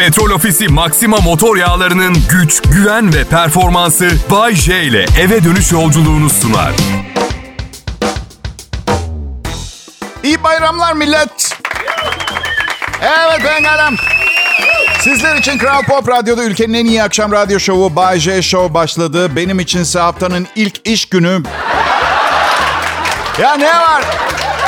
Petrol 0.00 0.30
Ofisi 0.30 0.68
Maxima 0.68 1.16
motor 1.16 1.56
yağlarının 1.56 2.16
güç, 2.30 2.62
güven 2.62 3.14
ve 3.14 3.24
performansı 3.24 4.10
Bay 4.30 4.54
J 4.54 4.82
ile 4.82 5.06
eve 5.20 5.44
dönüş 5.44 5.72
yolculuğunu 5.72 6.30
sunar. 6.30 6.72
İyi 10.24 10.42
bayramlar 10.42 10.92
millet. 10.92 11.58
Evet 13.00 13.40
ben 13.44 13.64
Adem. 13.64 13.96
Sizler 15.00 15.36
için 15.36 15.58
Kral 15.58 15.82
Pop 15.82 16.08
Radyo'da 16.08 16.44
ülkenin 16.44 16.74
en 16.74 16.84
iyi 16.84 17.02
akşam 17.02 17.32
radyo 17.32 17.60
şovu 17.60 17.96
Bay 17.96 18.18
J 18.18 18.42
Show 18.42 18.74
başladı. 18.74 19.36
Benim 19.36 19.60
içinse 19.60 19.98
haftanın 19.98 20.46
ilk 20.56 20.88
iş 20.88 21.08
günü. 21.08 21.42
Ya 23.38 23.54
ne 23.56 23.68
var? 23.68 24.04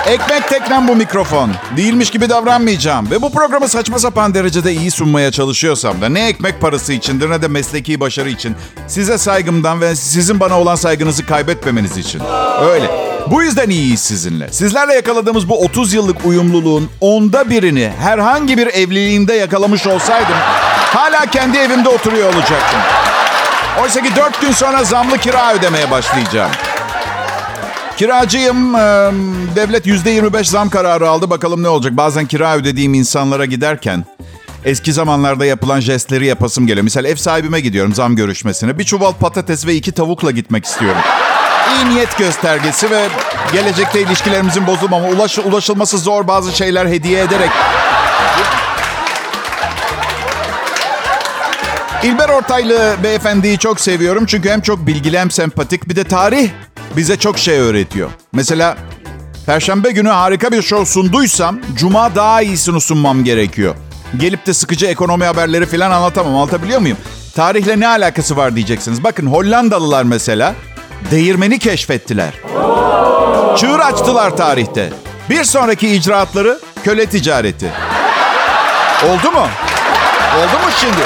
Ekmek 0.07 0.49
teknem 0.49 0.89
bu 0.89 0.97
mikrofon. 0.97 1.51
Değilmiş 1.77 2.11
gibi 2.11 2.29
davranmayacağım. 2.29 3.11
Ve 3.11 3.23
bu 3.23 3.33
programı 3.33 3.69
saçma 3.69 3.99
sapan 3.99 4.35
derecede 4.35 4.73
iyi 4.73 4.91
sunmaya 4.91 5.31
çalışıyorsam 5.31 6.01
da 6.01 6.09
ne 6.09 6.29
ekmek 6.29 6.61
parası 6.61 6.93
içindir 6.93 7.31
ne 7.31 7.43
de 7.43 7.49
mesleki 7.49 8.01
başarı 8.01 8.31
için. 8.31 8.57
Size 8.87 9.19
saygımdan 9.19 9.81
ve 9.81 9.97
sizin 9.97 10.41
bana 10.41 10.61
olan 10.61 10.75
saygınızı 10.75 11.27
kaybetmemeniz 11.27 11.97
için. 11.97 12.23
Öyle. 12.71 12.91
Bu 13.31 13.43
yüzden 13.43 13.71
iyiyiz 13.71 14.01
sizinle. 14.01 14.53
Sizlerle 14.53 14.95
yakaladığımız 14.95 15.49
bu 15.49 15.65
30 15.65 15.95
yıllık 15.95 16.25
uyumluluğun 16.25 16.91
onda 17.01 17.51
birini 17.51 17.93
herhangi 18.01 18.59
bir 18.59 18.67
evliliğimde 18.67 19.35
yakalamış 19.35 19.87
olsaydım 19.87 20.37
hala 20.95 21.27
kendi 21.27 21.59
evimde 21.59 21.89
oturuyor 21.89 22.35
olacaktım. 22.35 22.81
Oysa 23.83 24.03
ki 24.03 24.17
4 24.17 24.41
gün 24.41 24.53
sonra 24.53 24.85
zamlı 24.85 25.19
kira 25.19 25.55
ödemeye 25.55 25.91
başlayacağım. 25.91 26.51
Kiracıyım. 27.97 28.75
Devlet 29.57 29.87
%25 29.87 30.45
zam 30.45 30.71
kararı 30.71 31.09
aldı. 31.09 31.31
Bakalım 31.31 31.63
ne 31.63 31.69
olacak. 31.69 31.93
Bazen 31.97 32.27
kira 32.27 32.57
ödediğim 32.57 32.95
insanlara 32.95 33.45
giderken 33.45 34.05
eski 34.65 34.93
zamanlarda 34.93 35.45
yapılan 35.45 35.81
jestleri 35.81 36.27
yapasım 36.27 36.67
geliyor. 36.67 36.85
Misal 36.85 37.05
ev 37.05 37.17
sahibime 37.17 37.61
gidiyorum 37.61 37.95
zam 37.95 38.17
görüşmesine. 38.17 38.79
Bir 38.79 38.85
çuval 38.85 39.13
patates 39.13 39.67
ve 39.67 39.75
iki 39.75 39.93
tavukla 39.93 40.31
gitmek 40.31 40.65
istiyorum. 40.65 41.01
İyi 41.77 41.95
niyet 41.95 42.19
göstergesi 42.19 42.91
ve 42.91 43.09
gelecekte 43.53 44.01
ilişkilerimizin 44.03 44.67
bozulmama, 44.67 45.09
ulaş, 45.09 45.39
ulaşılması 45.39 45.99
zor 45.99 46.29
bazı 46.29 46.57
şeyler 46.57 46.87
hediye 46.87 47.23
ederek 47.23 47.51
İlber 52.03 52.29
Ortaylı 52.29 52.97
beyefendiyi 53.03 53.59
çok 53.59 53.81
seviyorum 53.81 54.27
çünkü 54.27 54.51
hem 54.51 54.61
çok 54.61 54.87
bilgili 54.87 55.19
hem 55.19 55.31
sempatik 55.31 55.89
bir 55.89 55.97
de 55.97 56.05
tarih 56.05 56.51
bize 56.97 57.17
çok 57.17 57.39
şey 57.39 57.59
öğretiyor. 57.59 58.11
Mesela 58.33 58.77
Perşembe 59.47 59.91
günü 59.91 60.09
harika 60.09 60.53
bir 60.53 60.63
show 60.63 60.87
sunduysam 60.87 61.59
Cuma 61.77 62.15
daha 62.15 62.43
iyisini 62.43 62.81
sunmam 62.81 63.25
gerekiyor. 63.25 63.75
Gelip 64.17 64.47
de 64.47 64.55
sıkıcı 64.55 64.87
ekonomi 64.87 65.25
haberleri 65.25 65.67
falan 65.67 65.91
anlatamam. 65.91 66.35
Anlatabiliyor 66.35 66.81
muyum? 66.81 66.97
Tarihle 67.35 67.81
ne 67.81 67.89
alakası 67.89 68.37
var 68.37 68.57
diyeceksiniz. 68.57 69.05
Bakın 69.05 69.27
Hollandalılar 69.27 70.03
mesela 70.03 70.55
değirmeni 71.11 71.59
keşfettiler. 71.59 72.33
Çığır 73.57 73.79
açtılar 73.79 74.37
tarihte. 74.37 74.93
Bir 75.31 75.45
sonraki 75.45 75.89
icraatları 75.89 76.61
köle 76.85 77.07
ticareti. 77.07 77.71
Oldu 79.05 79.31
mu? 79.33 79.47
Oldu 80.39 80.59
mu 80.65 80.71
şimdi? 80.81 81.03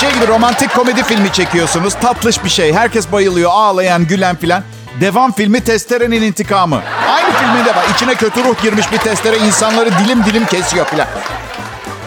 Şey 0.00 0.12
gibi 0.12 0.26
romantik 0.28 0.74
komedi 0.74 1.02
filmi 1.02 1.32
çekiyorsunuz. 1.32 1.94
Tatlış 1.94 2.44
bir 2.44 2.48
şey. 2.48 2.72
Herkes 2.72 3.12
bayılıyor. 3.12 3.50
Ağlayan, 3.52 4.06
gülen 4.06 4.36
filan. 4.36 4.62
Devam 5.00 5.32
filmi 5.32 5.60
Testere'nin 5.60 6.22
intikamı. 6.22 6.82
Aynı 7.08 7.32
filminde 7.32 7.76
var. 7.76 7.86
İçine 7.94 8.14
kötü 8.14 8.44
ruh 8.44 8.62
girmiş 8.62 8.92
bir 8.92 8.98
testere 8.98 9.38
insanları 9.38 9.90
dilim 10.04 10.24
dilim 10.24 10.46
kesiyor 10.46 10.86
filan. 10.86 11.06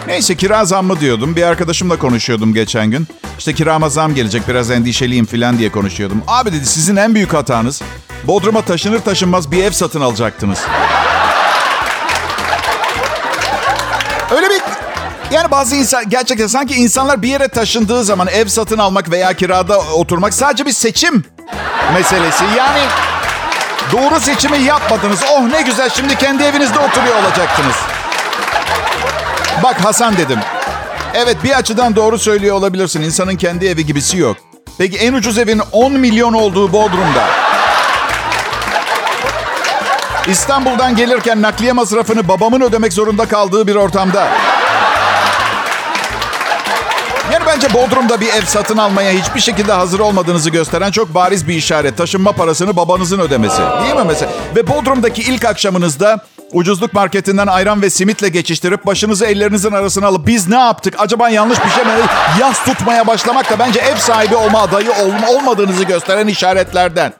Neyse 0.06 0.36
kira 0.36 0.64
zammı 0.64 1.00
diyordum. 1.00 1.36
Bir 1.36 1.42
arkadaşımla 1.42 1.98
konuşuyordum 1.98 2.54
geçen 2.54 2.90
gün. 2.90 3.06
İşte 3.38 3.54
kirama 3.54 3.88
zam 3.88 4.14
gelecek 4.14 4.48
biraz 4.48 4.70
endişeliyim 4.70 5.26
filan 5.26 5.58
diye 5.58 5.72
konuşuyordum. 5.72 6.22
Abi 6.26 6.52
dedi 6.52 6.66
sizin 6.66 6.96
en 6.96 7.14
büyük 7.14 7.34
hatanız 7.34 7.82
Bodrum'a 8.24 8.62
taşınır 8.62 9.00
taşınmaz 9.00 9.50
bir 9.52 9.64
ev 9.64 9.70
satın 9.70 10.00
alacaktınız. 10.00 10.58
Öyle 14.30 14.50
bir 14.50 14.62
yani 15.32 15.50
bazı 15.50 15.76
insan 15.76 16.08
gerçekten 16.08 16.46
sanki 16.46 16.74
insanlar 16.74 17.22
bir 17.22 17.28
yere 17.28 17.48
taşındığı 17.48 18.04
zaman 18.04 18.28
ev 18.28 18.46
satın 18.46 18.78
almak 18.78 19.10
veya 19.10 19.32
kirada 19.32 19.80
oturmak 19.80 20.34
sadece 20.34 20.66
bir 20.66 20.72
seçim 20.72 21.24
meselesi. 21.94 22.44
Yani 22.58 22.80
doğru 23.92 24.20
seçimi 24.20 24.58
yapmadınız. 24.58 25.20
Oh 25.32 25.42
ne 25.42 25.62
güzel 25.62 25.90
şimdi 25.90 26.18
kendi 26.18 26.42
evinizde 26.42 26.78
oturuyor 26.78 27.16
olacaktınız. 27.16 27.76
Bak 29.62 29.84
Hasan 29.84 30.16
dedim. 30.16 30.38
Evet 31.14 31.36
bir 31.44 31.58
açıdan 31.58 31.96
doğru 31.96 32.18
söylüyor 32.18 32.56
olabilirsin. 32.56 33.02
İnsanın 33.02 33.36
kendi 33.36 33.66
evi 33.66 33.86
gibisi 33.86 34.18
yok. 34.18 34.36
Peki 34.78 34.98
en 34.98 35.12
ucuz 35.12 35.38
evin 35.38 35.62
10 35.72 35.92
milyon 35.92 36.32
olduğu 36.32 36.72
Bodrum'da. 36.72 37.26
İstanbul'dan 40.26 40.96
gelirken 40.96 41.42
nakliye 41.42 41.72
masrafını 41.72 42.28
babamın 42.28 42.60
ödemek 42.60 42.92
zorunda 42.92 43.28
kaldığı 43.28 43.66
bir 43.66 43.74
ortamda. 43.74 44.28
Bence 47.54 47.74
Bodrum'da 47.74 48.20
bir 48.20 48.28
ev 48.28 48.42
satın 48.46 48.76
almaya 48.76 49.12
hiçbir 49.12 49.40
şekilde 49.40 49.72
hazır 49.72 50.00
olmadığınızı 50.00 50.50
gösteren 50.50 50.90
çok 50.90 51.14
bariz 51.14 51.48
bir 51.48 51.54
işaret. 51.54 51.96
Taşınma 51.96 52.32
parasını 52.32 52.76
babanızın 52.76 53.18
ödemesi. 53.18 53.62
Değil 53.82 53.94
mi 53.94 54.02
mesela? 54.06 54.32
Ve 54.56 54.68
Bodrum'daki 54.68 55.22
ilk 55.22 55.44
akşamınızda 55.44 56.24
ucuzluk 56.52 56.92
marketinden 56.94 57.46
ayran 57.46 57.82
ve 57.82 57.90
simitle 57.90 58.28
geçiştirip 58.28 58.86
başınızı 58.86 59.26
ellerinizin 59.26 59.72
arasına 59.72 60.06
alıp 60.06 60.26
biz 60.26 60.48
ne 60.48 60.58
yaptık? 60.58 60.94
Acaba 60.98 61.28
yanlış 61.30 61.64
bir 61.64 61.70
şey 61.70 61.84
mi? 61.84 61.90
Yas 62.40 62.64
tutmaya 62.64 63.06
başlamak 63.06 63.50
da 63.50 63.58
bence 63.58 63.80
ev 63.80 63.96
sahibi 63.96 64.36
olma 64.36 64.60
adayı 64.62 64.90
ol- 64.90 65.36
olmadığınızı 65.36 65.84
gösteren 65.84 66.26
işaretlerden. 66.26 67.12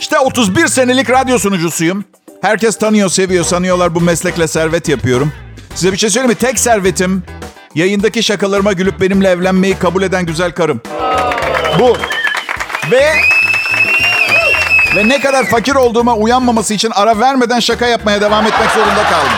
İşte 0.00 0.18
31 0.18 0.66
senelik 0.66 1.10
radyo 1.10 1.38
sunucusuyum. 1.38 2.04
Herkes 2.42 2.78
tanıyor, 2.78 3.08
seviyor, 3.10 3.44
sanıyorlar 3.44 3.94
bu 3.94 4.00
meslekle 4.00 4.48
servet 4.48 4.88
yapıyorum. 4.88 5.32
Size 5.74 5.92
bir 5.92 5.96
şey 5.98 6.10
söyleyeyim 6.10 6.30
mi? 6.30 6.34
Tek 6.38 6.58
servetim 6.58 7.22
Yayındaki 7.74 8.22
şakalarıma 8.22 8.72
gülüp 8.72 9.00
benimle 9.00 9.28
evlenmeyi 9.28 9.78
kabul 9.78 10.02
eden 10.02 10.26
güzel 10.26 10.52
karım. 10.52 10.80
Bu. 11.78 11.96
Ve 12.90 13.12
ve 14.96 15.08
ne 15.08 15.20
kadar 15.20 15.46
fakir 15.46 15.74
olduğuma 15.74 16.14
uyanmaması 16.14 16.74
için 16.74 16.90
ara 16.94 17.20
vermeden 17.20 17.60
şaka 17.60 17.86
yapmaya 17.86 18.20
devam 18.20 18.46
etmek 18.46 18.70
zorunda 18.70 19.02
kaldım. 19.02 19.32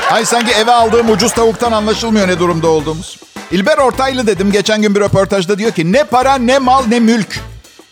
Hay 0.00 0.24
sanki 0.24 0.52
eve 0.52 0.72
aldığım 0.72 1.10
ucuz 1.10 1.32
tavuktan 1.32 1.72
anlaşılmıyor 1.72 2.28
ne 2.28 2.38
durumda 2.38 2.68
olduğumuz. 2.68 3.18
İlber 3.50 3.78
Ortaylı 3.78 4.26
dedim 4.26 4.52
geçen 4.52 4.82
gün 4.82 4.94
bir 4.94 5.00
röportajda 5.00 5.58
diyor 5.58 5.70
ki 5.72 5.92
ne 5.92 6.04
para 6.04 6.34
ne 6.34 6.58
mal 6.58 6.84
ne 6.86 7.00
mülk. 7.00 7.40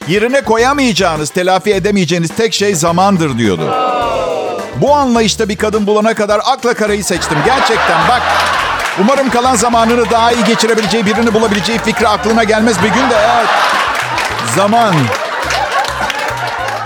Yerine 0.09 0.41
koyamayacağınız, 0.41 1.31
telafi 1.31 1.75
edemeyeceğiniz 1.75 2.31
tek 2.37 2.55
şey 2.55 2.75
zamandır 2.75 3.39
diyordu. 3.39 3.98
Bu 4.81 4.95
anlayışta 4.95 5.49
bir 5.49 5.57
kadın 5.57 5.87
bulana 5.87 6.15
kadar 6.15 6.41
akla 6.45 6.75
karayı 6.75 7.05
seçtim. 7.05 7.39
Gerçekten 7.45 8.09
bak. 8.09 8.23
Umarım 9.01 9.31
kalan 9.31 9.57
zamanını 9.57 10.11
daha 10.11 10.33
iyi 10.33 10.45
geçirebileceği 10.45 11.07
birini 11.07 11.35
bulabileceği 11.35 11.79
fikri 11.79 12.09
aklına 12.09 12.45
gelmez 12.45 12.77
bir 12.83 12.89
gün 12.89 13.11
de. 13.11 13.17
Evet. 13.37 13.49
Zaman. 14.57 14.95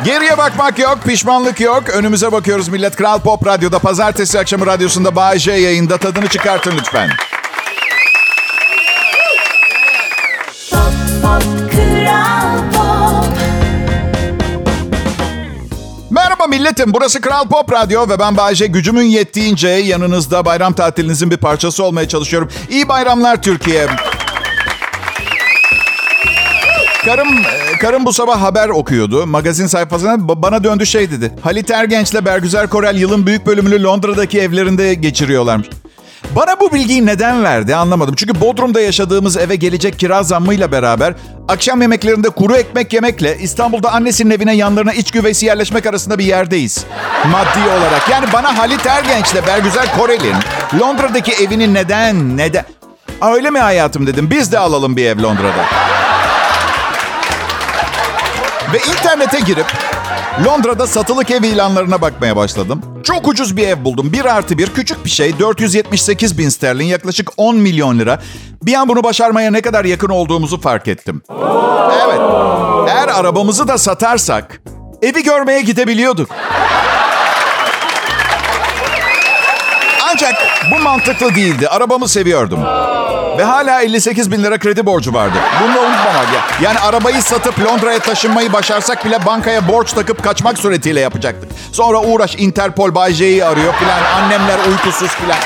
Geriye 0.05 0.39
bakmak 0.39 0.79
yok, 0.79 0.99
pişmanlık 1.07 1.61
yok. 1.61 1.89
Önümüze 1.89 2.33
bakıyoruz 2.33 2.69
millet. 2.69 2.97
Kral 2.97 3.21
Pop 3.21 3.47
Radyo'da 3.47 3.79
pazartesi 3.79 4.39
akşamı 4.39 4.67
radyosunda 4.67 5.39
J 5.39 5.53
yayında. 5.53 5.99
Tadını 5.99 6.29
çıkartın 6.29 6.73
lütfen. 6.79 7.11
Merhaba 16.43 16.57
milletim. 16.57 16.95
Burası 16.95 17.21
Kral 17.21 17.49
Pop 17.49 17.73
Radyo 17.73 18.09
ve 18.09 18.19
ben 18.19 18.37
Bayece. 18.37 18.67
Gücümün 18.67 19.03
yettiğince 19.03 19.69
yanınızda 19.69 20.45
bayram 20.45 20.73
tatilinizin 20.73 21.31
bir 21.31 21.37
parçası 21.37 21.85
olmaya 21.85 22.09
çalışıyorum. 22.09 22.49
İyi 22.71 22.89
bayramlar 22.89 23.43
Türkiye. 23.43 23.87
Karım, 27.05 27.29
e, 27.29 27.79
karım 27.81 28.07
bu 28.07 28.13
sabah 28.13 28.43
haber 28.43 28.69
okuyordu. 28.69 29.27
Magazin 29.27 29.67
sayfasına 29.67 30.29
bana 30.43 30.65
döndü 30.65 30.87
şey 30.87 31.11
dedi. 31.11 31.33
Halit 31.43 31.71
Ergenç'le 31.71 32.25
Bergüzer 32.25 32.69
Korel 32.69 32.97
yılın 32.97 33.27
büyük 33.27 33.47
bölümünü 33.47 33.83
Londra'daki 33.83 34.41
evlerinde 34.41 34.95
geçiriyorlarmış. 34.95 35.69
Bana 36.31 36.61
bu 36.61 36.73
bilgiyi 36.73 37.07
neden 37.07 37.45
verdi 37.45 37.77
anlamadım. 37.77 38.15
Çünkü 38.15 38.41
Bodrum'da 38.41 38.81
yaşadığımız 38.81 39.37
eve 39.37 39.57
gelecek 39.57 39.99
kira 39.99 40.23
zammıyla 40.23 40.73
beraber 40.73 41.15
akşam 41.49 41.83
yemeklerinde 41.83 42.29
kuru 42.31 42.57
ekmek 42.57 42.93
yemekle 42.93 43.39
İstanbul'da 43.39 43.93
annesinin 43.93 44.31
evine 44.31 44.57
yanlarına 44.57 44.93
iç 44.93 45.11
güveysi 45.11 45.47
yerleşmek 45.47 45.87
arasında 45.87 46.19
bir 46.19 46.25
yerdeyiz. 46.25 46.85
Maddi 47.31 47.69
olarak. 47.79 48.09
Yani 48.11 48.27
bana 48.33 48.59
Halit 48.59 48.87
Ergenç'le 48.87 49.47
Bergüzel 49.47 49.87
Korel'in 49.99 50.37
Londra'daki 50.81 51.33
evini 51.33 51.75
neden, 51.75 52.37
neden... 52.37 52.65
Aa, 53.21 53.33
öyle 53.35 53.51
mi 53.51 53.59
hayatım 53.59 54.07
dedim. 54.07 54.31
Biz 54.31 54.53
de 54.53 54.59
alalım 54.59 54.97
bir 54.97 55.05
ev 55.07 55.23
Londra'da. 55.23 55.65
Ve 58.73 58.79
internete 58.79 59.41
girip 59.41 59.67
Londra'da 60.41 60.87
satılık 60.87 61.31
ev 61.31 61.43
ilanlarına 61.43 62.01
bakmaya 62.01 62.37
başladım. 62.37 62.83
Çok 63.05 63.29
ucuz 63.29 63.57
bir 63.57 63.69
ev 63.69 63.85
buldum. 63.85 64.13
Bir 64.13 64.25
artı 64.25 64.59
bir 64.59 64.67
küçük 64.67 65.05
bir 65.05 65.11
şey. 65.11 65.39
478 65.39 66.39
bin 66.39 66.49
sterlin 66.49 66.85
yaklaşık 66.85 67.31
10 67.37 67.57
milyon 67.57 67.99
lira. 67.99 68.19
Bir 68.63 68.75
an 68.75 68.89
bunu 68.89 69.05
başarmaya 69.05 69.51
ne 69.51 69.61
kadar 69.61 69.85
yakın 69.85 70.09
olduğumuzu 70.09 70.61
fark 70.61 70.89
ettim. 70.89 71.23
Evet. 72.07 72.21
Eğer 72.89 73.09
arabamızı 73.09 73.69
da 73.69 73.79
satarsak 73.79 74.63
evi 75.03 75.23
görmeye 75.23 75.61
gidebiliyorduk. 75.61 76.31
Ancak 80.23 80.71
bu 80.71 80.79
mantıklı 80.79 81.35
değildi. 81.35 81.69
Arabamı 81.69 82.09
seviyordum. 82.09 82.61
Ve 83.39 83.45
hala 83.45 83.81
58 83.83 84.33
bin 84.33 84.43
lira 84.43 84.59
kredi 84.59 84.87
borcu 84.87 85.15
vardı. 85.15 85.39
Bunu 85.63 85.75
da 85.75 85.81
unutmamak 85.81 86.27
ya. 86.35 86.41
Yani 86.63 86.79
arabayı 86.79 87.23
satıp 87.23 87.61
Londra'ya 87.61 87.99
taşınmayı 87.99 88.53
başarsak 88.53 89.05
bile 89.05 89.27
bankaya 89.27 89.69
borç 89.69 89.93
takıp 89.93 90.25
kaçmak 90.25 90.59
suretiyle 90.59 91.01
yapacaktık. 91.01 91.51
Sonra 91.73 92.01
uğraş 92.01 92.35
Interpol 92.39 92.95
Bay 92.95 93.13
J'yi 93.13 93.45
arıyor 93.45 93.75
filan. 93.75 94.23
Annemler 94.23 94.59
uykusuz 94.69 95.11
filan. 95.11 95.39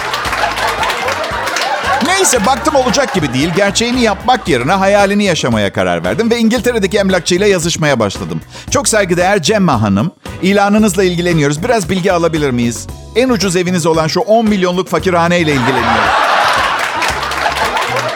Neyse 2.26 2.46
baktım 2.46 2.74
olacak 2.74 3.14
gibi 3.14 3.34
değil. 3.34 3.50
Gerçeğini 3.56 4.02
yapmak 4.02 4.48
yerine 4.48 4.72
hayalini 4.72 5.24
yaşamaya 5.24 5.72
karar 5.72 6.04
verdim 6.04 6.30
ve 6.30 6.38
İngiltere'deki 6.38 6.98
emlakçıyla 6.98 7.46
yazışmaya 7.46 7.98
başladım. 8.00 8.40
Çok 8.70 8.88
saygıdeğer 8.88 9.42
Cemma 9.42 9.82
Hanım, 9.82 10.12
ilanınızla 10.42 11.04
ilgileniyoruz. 11.04 11.62
Biraz 11.62 11.90
bilgi 11.90 12.12
alabilir 12.12 12.50
miyiz? 12.50 12.86
En 13.16 13.28
ucuz 13.28 13.56
eviniz 13.56 13.86
olan 13.86 14.06
şu 14.06 14.20
10 14.20 14.48
milyonluk 14.48 14.88
fakirhane 14.88 15.40
ile 15.40 15.52
ilgileniyoruz. 15.52 16.10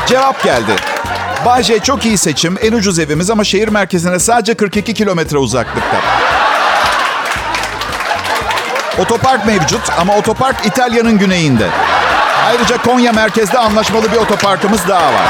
Cevap 0.07 0.45
geldi. 0.45 0.73
Bayce 1.47 1.79
çok 1.79 2.07
iyi 2.07 2.19
seçim. 2.19 2.59
En 2.63 2.73
ucuz 2.73 2.99
evimiz 2.99 3.31
ama 3.31 3.45
şehir 3.45 3.69
merkezine 3.69 4.19
sadece 4.19 4.55
42 4.55 4.95
kilometre 4.95 5.39
uzaklıkta. 5.39 5.97
Otopark 8.99 9.47
mevcut 9.47 9.91
ama 9.99 10.17
otopark 10.17 10.67
İtalya'nın 10.67 11.19
güneyinde. 11.19 11.67
Ayrıca 12.47 12.83
Konya 12.83 13.13
merkezde 13.13 13.59
anlaşmalı 13.59 14.13
bir 14.13 14.17
otoparkımız 14.17 14.89
daha 14.89 15.07
var. 15.07 15.29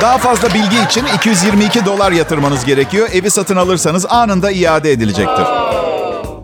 Daha 0.00 0.18
fazla 0.18 0.54
bilgi 0.54 0.82
için 0.82 1.06
222 1.06 1.84
dolar 1.84 2.12
yatırmanız 2.12 2.64
gerekiyor. 2.64 3.08
Evi 3.12 3.30
satın 3.30 3.56
alırsanız 3.56 4.06
anında 4.06 4.50
iade 4.50 4.92
edilecektir. 4.92 5.44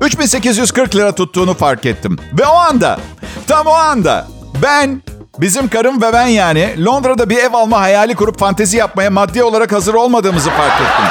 3840 0.00 0.96
lira 0.96 1.14
tuttuğunu 1.14 1.54
fark 1.54 1.86
ettim. 1.86 2.18
Ve 2.32 2.46
o 2.46 2.54
anda, 2.54 2.98
tam 3.46 3.66
o 3.66 3.72
anda 3.72 4.26
ben, 4.62 5.02
bizim 5.38 5.68
karım 5.68 6.02
ve 6.02 6.12
ben 6.12 6.26
yani 6.26 6.84
Londra'da 6.84 7.30
bir 7.30 7.38
ev 7.38 7.52
alma 7.52 7.80
hayali 7.80 8.14
kurup 8.14 8.38
fantezi 8.38 8.76
yapmaya 8.76 9.10
maddi 9.10 9.42
olarak 9.42 9.72
hazır 9.72 9.94
olmadığımızı 9.94 10.50
fark 10.50 10.80
ettim. 10.80 11.04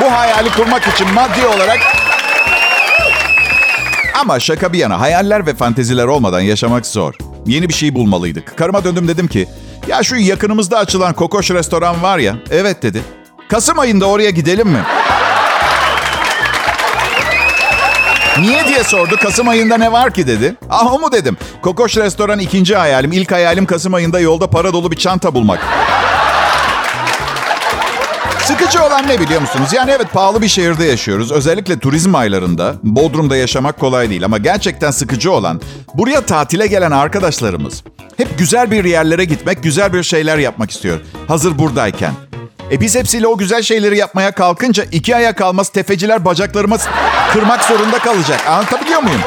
Bu 0.00 0.12
hayali 0.12 0.52
kurmak 0.52 0.86
için 0.86 1.14
maddi 1.14 1.46
olarak 1.46 1.78
ama 4.14 4.40
şaka 4.40 4.72
bir 4.72 4.78
yana 4.78 5.00
hayaller 5.00 5.46
ve 5.46 5.54
fanteziler 5.54 6.04
olmadan 6.04 6.40
yaşamak 6.40 6.86
zor. 6.86 7.14
Yeni 7.46 7.68
bir 7.68 7.74
şey 7.74 7.94
bulmalıydık. 7.94 8.56
Karıma 8.56 8.84
döndüm 8.84 9.08
dedim 9.08 9.28
ki 9.28 9.48
ya 9.88 10.02
şu 10.02 10.16
yakınımızda 10.16 10.78
açılan 10.78 11.12
kokoş 11.12 11.50
restoran 11.50 12.02
var 12.02 12.18
ya. 12.18 12.36
Evet 12.50 12.82
dedi. 12.82 13.02
Kasım 13.48 13.78
ayında 13.78 14.06
oraya 14.06 14.30
gidelim 14.30 14.68
mi? 14.68 14.82
Niye 18.40 18.66
diye 18.68 18.84
sordu. 18.84 19.16
Kasım 19.22 19.48
ayında 19.48 19.76
ne 19.76 19.92
var 19.92 20.10
ki 20.14 20.26
dedi. 20.26 20.56
Ah 20.70 20.92
o 20.92 20.98
mu 20.98 21.12
dedim. 21.12 21.36
Kokoş 21.62 21.96
restoran 21.96 22.38
ikinci 22.38 22.76
hayalim. 22.76 23.12
İlk 23.12 23.32
hayalim 23.32 23.66
Kasım 23.66 23.94
ayında 23.94 24.20
yolda 24.20 24.50
para 24.50 24.72
dolu 24.72 24.90
bir 24.90 24.96
çanta 24.96 25.34
bulmak. 25.34 25.60
Sıkıcı 28.44 28.84
olan 28.84 29.08
ne 29.08 29.20
biliyor 29.20 29.40
musunuz? 29.40 29.68
Yani 29.72 29.90
evet 29.90 30.12
pahalı 30.12 30.42
bir 30.42 30.48
şehirde 30.48 30.84
yaşıyoruz. 30.84 31.32
Özellikle 31.32 31.78
turizm 31.78 32.14
aylarında. 32.14 32.74
Bodrum'da 32.82 33.36
yaşamak 33.36 33.80
kolay 33.80 34.10
değil 34.10 34.24
ama 34.24 34.38
gerçekten 34.38 34.90
sıkıcı 34.90 35.32
olan 35.32 35.60
buraya 35.94 36.20
tatile 36.20 36.66
gelen 36.66 36.90
arkadaşlarımız 36.90 37.84
hep 38.16 38.38
güzel 38.38 38.70
bir 38.70 38.84
yerlere 38.84 39.24
gitmek, 39.24 39.62
güzel 39.62 39.92
bir 39.92 40.02
şeyler 40.02 40.38
yapmak 40.38 40.70
istiyor. 40.70 41.00
Hazır 41.28 41.58
buradayken. 41.58 42.12
E 42.72 42.80
biz 42.80 42.94
hepsiyle 42.94 43.26
o 43.26 43.36
güzel 43.38 43.62
şeyleri 43.62 43.98
yapmaya 43.98 44.32
kalkınca 44.32 44.84
iki 44.92 45.16
aya 45.16 45.34
kalmaz 45.34 45.68
tefeciler 45.68 46.24
bacaklarıma 46.24 46.76
kırmak 47.32 47.64
zorunda 47.64 47.98
kalacak. 47.98 48.40
Anlatabiliyor 48.48 49.02
muyum? 49.02 49.20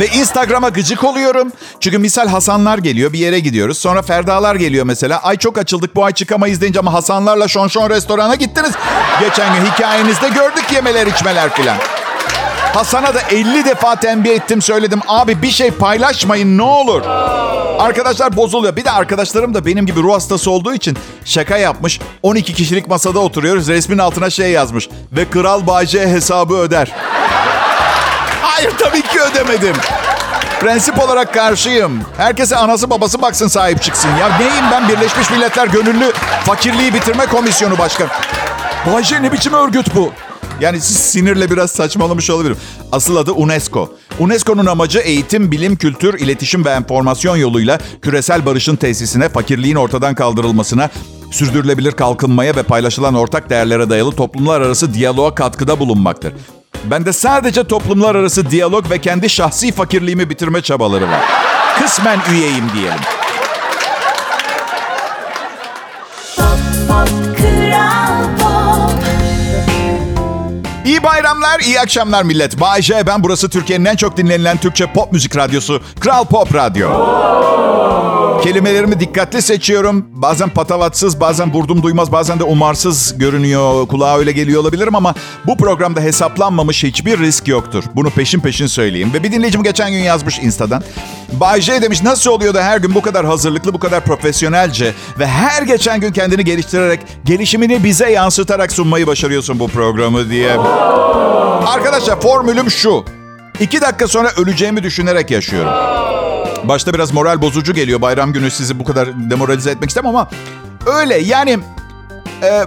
Ve 0.00 0.06
Instagram'a 0.06 0.68
gıcık 0.68 1.04
oluyorum. 1.04 1.52
Çünkü 1.80 1.98
misal 1.98 2.28
Hasanlar 2.28 2.78
geliyor 2.78 3.12
bir 3.12 3.18
yere 3.18 3.40
gidiyoruz. 3.40 3.78
Sonra 3.78 4.02
Ferdalar 4.02 4.54
geliyor 4.54 4.84
mesela. 4.84 5.18
Ay 5.22 5.36
çok 5.36 5.58
açıldık 5.58 5.96
bu 5.96 6.04
ay 6.04 6.12
çıkamayız 6.12 6.60
deyince 6.60 6.80
ama 6.80 6.92
Hasanlarla 6.92 7.48
Şon 7.48 7.68
Şon 7.68 7.90
restorana 7.90 8.34
gittiniz. 8.34 8.72
Geçen 9.20 9.54
gün 9.54 9.70
hikayenizde 9.70 10.28
gördük 10.28 10.64
yemeler 10.72 11.06
içmeler 11.06 11.54
filan. 11.54 11.76
Hasan'a 12.74 13.14
da 13.14 13.20
50 13.20 13.64
defa 13.64 13.96
tembih 13.96 14.30
ettim 14.30 14.62
söyledim. 14.62 15.00
Abi 15.08 15.42
bir 15.42 15.50
şey 15.50 15.70
paylaşmayın 15.70 16.58
ne 16.58 16.62
olur. 16.62 17.02
Arkadaşlar 17.78 18.36
bozuluyor. 18.36 18.76
Bir 18.76 18.84
de 18.84 18.90
arkadaşlarım 18.90 19.54
da 19.54 19.66
benim 19.66 19.86
gibi 19.86 20.02
ruh 20.02 20.14
hastası 20.14 20.50
olduğu 20.50 20.74
için 20.74 20.98
şaka 21.24 21.56
yapmış. 21.56 22.00
12 22.22 22.54
kişilik 22.54 22.88
masada 22.88 23.18
oturuyoruz. 23.18 23.68
Resmin 23.68 23.98
altına 23.98 24.30
şey 24.30 24.50
yazmış. 24.50 24.88
Ve 25.12 25.30
Kral 25.30 25.66
Bayce 25.66 26.08
hesabı 26.08 26.54
öder. 26.54 26.92
Hayır 28.56 28.70
tabii 28.78 29.02
ki 29.02 29.20
ödemedim. 29.20 29.76
Prensip 30.60 30.98
olarak 30.98 31.34
karşıyım. 31.34 32.00
Herkese 32.16 32.56
anası 32.56 32.90
babası 32.90 33.22
baksın 33.22 33.48
sahip 33.48 33.82
çıksın. 33.82 34.08
Ya 34.20 34.38
neyim 34.38 34.64
ben 34.72 34.88
Birleşmiş 34.88 35.30
Milletler 35.30 35.66
Gönüllü 35.66 36.12
Fakirliği 36.44 36.94
Bitirme 36.94 37.26
Komisyonu 37.26 37.78
Başkanı. 37.78 38.08
Bayce 38.86 39.22
ne 39.22 39.32
biçim 39.32 39.52
örgüt 39.52 39.94
bu? 39.94 40.12
Yani 40.60 40.80
siz 40.80 40.96
sinirle 40.96 41.50
biraz 41.50 41.70
saçmalamış 41.70 42.30
olabilirim. 42.30 42.56
Asıl 42.92 43.16
adı 43.16 43.32
UNESCO. 43.32 43.90
UNESCO'nun 44.18 44.66
amacı 44.66 44.98
eğitim, 44.98 45.52
bilim, 45.52 45.76
kültür, 45.76 46.18
iletişim 46.18 46.64
ve 46.64 46.70
enformasyon 46.70 47.36
yoluyla 47.36 47.78
küresel 48.02 48.46
barışın 48.46 48.76
tesisine, 48.76 49.28
fakirliğin 49.28 49.76
ortadan 49.76 50.14
kaldırılmasına, 50.14 50.90
sürdürülebilir 51.30 51.92
kalkınmaya 51.92 52.56
ve 52.56 52.62
paylaşılan 52.62 53.14
ortak 53.14 53.50
değerlere 53.50 53.90
dayalı 53.90 54.12
toplumlar 54.12 54.60
arası 54.60 54.94
diyaloğa 54.94 55.34
katkıda 55.34 55.78
bulunmaktır. 55.78 56.32
Ben 56.84 57.06
de 57.06 57.12
sadece 57.12 57.64
toplumlar 57.64 58.14
arası 58.14 58.50
diyalog 58.50 58.90
ve 58.90 59.00
kendi 59.00 59.30
şahsi 59.30 59.72
fakirliğimi 59.72 60.30
bitirme 60.30 60.62
çabaları 60.62 61.08
var. 61.10 61.20
Kısmen 61.78 62.18
üyeyim 62.32 62.64
diyelim. 62.74 63.00
İyi 70.84 71.02
bayramlar, 71.02 71.60
iyi 71.60 71.80
akşamlar 71.80 72.22
millet. 72.22 72.60
Bay 72.60 72.82
J, 72.82 73.06
ben 73.06 73.22
burası 73.22 73.50
Türkiye'nin 73.50 73.84
en 73.84 73.96
çok 73.96 74.16
dinlenilen 74.16 74.56
Türkçe 74.56 74.86
pop 74.92 75.12
müzik 75.12 75.36
radyosu. 75.36 75.82
Kral 76.00 76.24
Pop 76.24 76.54
Radyo. 76.54 76.90
Kelimelerimi 78.42 79.00
dikkatli 79.00 79.42
seçiyorum. 79.42 80.06
Bazen 80.12 80.48
patavatsız, 80.48 81.20
bazen 81.20 81.52
vurdum 81.52 81.82
duymaz, 81.82 82.12
bazen 82.12 82.38
de 82.38 82.44
umarsız 82.44 83.18
görünüyor. 83.18 83.86
Kulağa 83.88 84.18
öyle 84.18 84.32
geliyor 84.32 84.60
olabilirim 84.60 84.94
ama 84.94 85.14
bu 85.46 85.56
programda 85.56 86.00
hesaplanmamış 86.00 86.84
hiçbir 86.84 87.18
risk 87.18 87.48
yoktur. 87.48 87.84
Bunu 87.94 88.10
peşin 88.10 88.40
peşin 88.40 88.66
söyleyeyim. 88.66 89.10
Ve 89.14 89.22
bir 89.22 89.32
dinleyicim 89.32 89.62
geçen 89.62 89.90
gün 89.90 89.98
yazmış 89.98 90.38
Insta'dan. 90.38 90.82
Bay 91.32 91.60
J 91.60 91.82
demiş 91.82 92.02
nasıl 92.02 92.30
oluyor 92.30 92.54
da 92.54 92.62
her 92.64 92.78
gün 92.78 92.94
bu 92.94 93.02
kadar 93.02 93.26
hazırlıklı, 93.26 93.74
bu 93.74 93.78
kadar 93.78 94.04
profesyonelce 94.04 94.92
ve 95.18 95.26
her 95.26 95.62
geçen 95.62 96.00
gün 96.00 96.12
kendini 96.12 96.44
geliştirerek, 96.44 97.00
gelişimini 97.24 97.84
bize 97.84 98.10
yansıtarak 98.10 98.72
sunmayı 98.72 99.06
başarıyorsun 99.06 99.58
bu 99.58 99.68
programı 99.68 100.30
diye. 100.30 100.52
Arkadaşlar 101.66 102.20
formülüm 102.20 102.70
şu. 102.70 103.04
İki 103.60 103.80
dakika 103.80 104.08
sonra 104.08 104.30
öleceğimi 104.36 104.82
düşünerek 104.82 105.30
yaşıyorum. 105.30 105.72
Başta 106.68 106.94
biraz 106.94 107.12
moral 107.12 107.42
bozucu 107.42 107.74
geliyor. 107.74 108.00
Bayram 108.00 108.32
günü 108.32 108.50
sizi 108.50 108.78
bu 108.78 108.84
kadar 108.84 109.30
demoralize 109.30 109.70
etmek 109.70 109.88
istemem 109.90 110.16
ama 110.16 110.28
öyle 110.86 111.18
yani 111.18 111.58
e, 112.42 112.64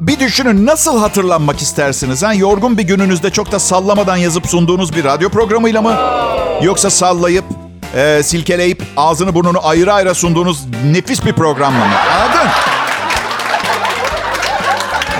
bir 0.00 0.20
düşünün 0.20 0.66
nasıl 0.66 0.98
hatırlanmak 0.98 1.62
istersiniz? 1.62 2.22
Ha? 2.22 2.34
Yorgun 2.34 2.78
bir 2.78 2.82
gününüzde 2.82 3.30
çok 3.30 3.52
da 3.52 3.58
sallamadan 3.58 4.16
yazıp 4.16 4.46
sunduğunuz 4.46 4.96
bir 4.96 5.04
radyo 5.04 5.28
programıyla 5.28 5.82
mı? 5.82 5.96
Yoksa 6.62 6.90
sallayıp, 6.90 7.44
e, 7.96 8.22
silkeleyip 8.22 8.82
ağzını 8.96 9.34
burnunu 9.34 9.66
ayrı 9.66 9.92
ayrı 9.92 10.14
sunduğunuz 10.14 10.64
nefis 10.92 11.24
bir 11.26 11.32
programla 11.32 11.84
mı? 11.84 11.94
Anladın? 12.16 12.50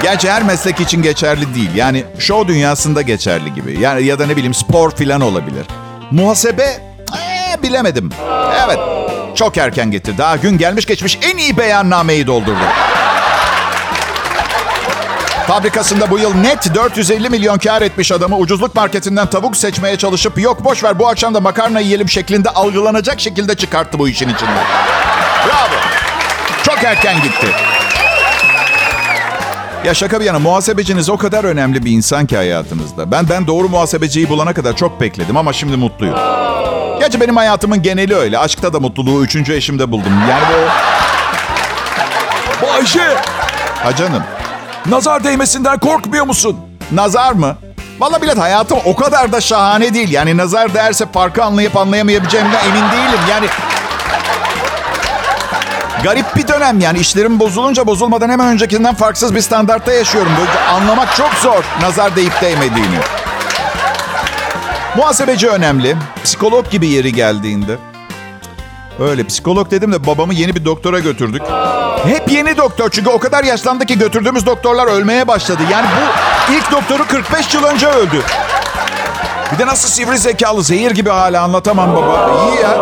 Gerçi 0.02 0.30
her 0.30 0.42
meslek 0.42 0.80
için 0.80 1.02
geçerli 1.02 1.54
değil. 1.54 1.70
Yani 1.74 2.04
show 2.18 2.48
dünyasında 2.48 3.02
geçerli 3.02 3.54
gibi. 3.54 3.80
Yani 3.80 4.04
ya 4.04 4.18
da 4.18 4.26
ne 4.26 4.36
bileyim 4.36 4.54
spor 4.54 4.90
filan 4.90 5.20
olabilir. 5.20 5.66
Muhasebe 6.10 6.91
bilemedim. 7.62 8.10
Evet. 8.66 8.78
Çok 9.34 9.56
erken 9.58 9.90
getirdi. 9.90 10.18
Daha 10.18 10.36
gün 10.36 10.58
gelmiş 10.58 10.86
geçmiş 10.86 11.18
en 11.22 11.36
iyi 11.36 11.56
beyannameyi 11.56 12.26
doldurdu. 12.26 12.64
Fabrikasında 15.46 16.10
bu 16.10 16.18
yıl 16.18 16.34
net 16.34 16.74
450 16.74 17.30
milyon 17.30 17.58
kar 17.58 17.82
etmiş 17.82 18.12
adamı 18.12 18.36
ucuzluk 18.36 18.74
marketinden 18.74 19.30
tavuk 19.30 19.56
seçmeye 19.56 19.96
çalışıp 19.96 20.38
yok 20.38 20.64
boş 20.64 20.84
ver 20.84 20.98
bu 20.98 21.08
akşam 21.08 21.34
da 21.34 21.40
makarna 21.40 21.80
yiyelim 21.80 22.08
şeklinde 22.08 22.50
algılanacak 22.50 23.20
şekilde 23.20 23.54
çıkarttı 23.54 23.98
bu 23.98 24.08
işin 24.08 24.28
içinden. 24.28 24.64
Bravo. 25.46 25.80
Çok 26.64 26.84
erken 26.84 27.22
gitti. 27.22 27.46
Ya 29.84 29.94
şaka 29.94 30.20
bir 30.20 30.24
yana 30.24 30.38
muhasebeciniz 30.38 31.08
o 31.08 31.16
kadar 31.16 31.44
önemli 31.44 31.84
bir 31.84 31.90
insan 31.90 32.26
ki 32.26 32.36
hayatınızda. 32.36 33.10
Ben 33.10 33.28
ben 33.28 33.46
doğru 33.46 33.68
muhasebeciyi 33.68 34.28
bulana 34.28 34.54
kadar 34.54 34.76
çok 34.76 35.00
bekledim 35.00 35.36
ama 35.36 35.52
şimdi 35.52 35.76
mutluyum. 35.76 36.14
Gerçi 37.02 37.20
benim 37.20 37.36
hayatımın 37.36 37.82
geneli 37.82 38.16
öyle. 38.16 38.38
Aşkta 38.38 38.72
da 38.72 38.80
mutluluğu 38.80 39.22
üçüncü 39.24 39.54
eşimde 39.54 39.90
buldum. 39.90 40.12
Yani 40.30 40.42
bu... 42.62 42.66
Bayşe, 42.66 43.16
Ha 43.82 43.96
canım. 43.96 44.22
nazar 44.86 45.24
değmesinden 45.24 45.78
korkmuyor 45.78 46.26
musun? 46.26 46.56
Nazar 46.92 47.32
mı? 47.32 47.56
Valla 47.98 48.22
bilet 48.22 48.38
hayatım 48.38 48.78
o 48.84 48.96
kadar 48.96 49.32
da 49.32 49.40
şahane 49.40 49.94
değil. 49.94 50.12
Yani 50.12 50.36
nazar 50.36 50.74
derse 50.74 51.06
farkı 51.12 51.44
anlayıp 51.44 51.76
anlayamayabileceğimden 51.76 52.64
emin 52.64 52.90
değilim. 52.92 53.20
Yani 53.30 53.46
garip 56.04 56.36
bir 56.36 56.48
dönem 56.48 56.80
yani 56.80 56.98
işlerim 56.98 57.40
bozulunca 57.40 57.86
bozulmadan 57.86 58.30
hemen 58.30 58.46
öncekinden 58.46 58.94
farksız 58.94 59.34
bir 59.34 59.40
standartta 59.40 59.92
yaşıyorum. 59.92 60.32
Böyle 60.38 60.60
anlamak 60.60 61.16
çok 61.16 61.34
zor 61.34 61.64
nazar 61.82 62.16
değip 62.16 62.40
değmediğini. 62.42 62.98
Muhasebeci 64.96 65.48
önemli. 65.48 65.96
Psikolog 66.24 66.70
gibi 66.70 66.88
yeri 66.88 67.12
geldiğinde. 67.12 67.76
Öyle 69.00 69.24
psikolog 69.24 69.70
dedim 69.70 69.92
de 69.92 70.06
babamı 70.06 70.34
yeni 70.34 70.54
bir 70.54 70.64
doktora 70.64 70.98
götürdük. 70.98 71.42
Hep 72.04 72.30
yeni 72.30 72.56
doktor 72.56 72.90
çünkü 72.90 73.10
o 73.10 73.18
kadar 73.18 73.44
yaşlandı 73.44 73.86
ki 73.86 73.98
götürdüğümüz 73.98 74.46
doktorlar 74.46 74.86
ölmeye 74.86 75.28
başladı. 75.28 75.62
Yani 75.70 75.86
bu 75.86 76.52
ilk 76.52 76.72
doktoru 76.72 77.06
45 77.06 77.54
yıl 77.54 77.64
önce 77.64 77.86
öldü. 77.86 78.22
Bir 79.52 79.58
de 79.58 79.66
nasıl 79.66 79.88
sivri 79.88 80.18
zekalı 80.18 80.62
zehir 80.62 80.90
gibi 80.90 81.10
hala 81.10 81.42
anlatamam 81.42 81.94
baba. 81.94 82.30
İyi 82.48 82.62
ya. 82.62 82.76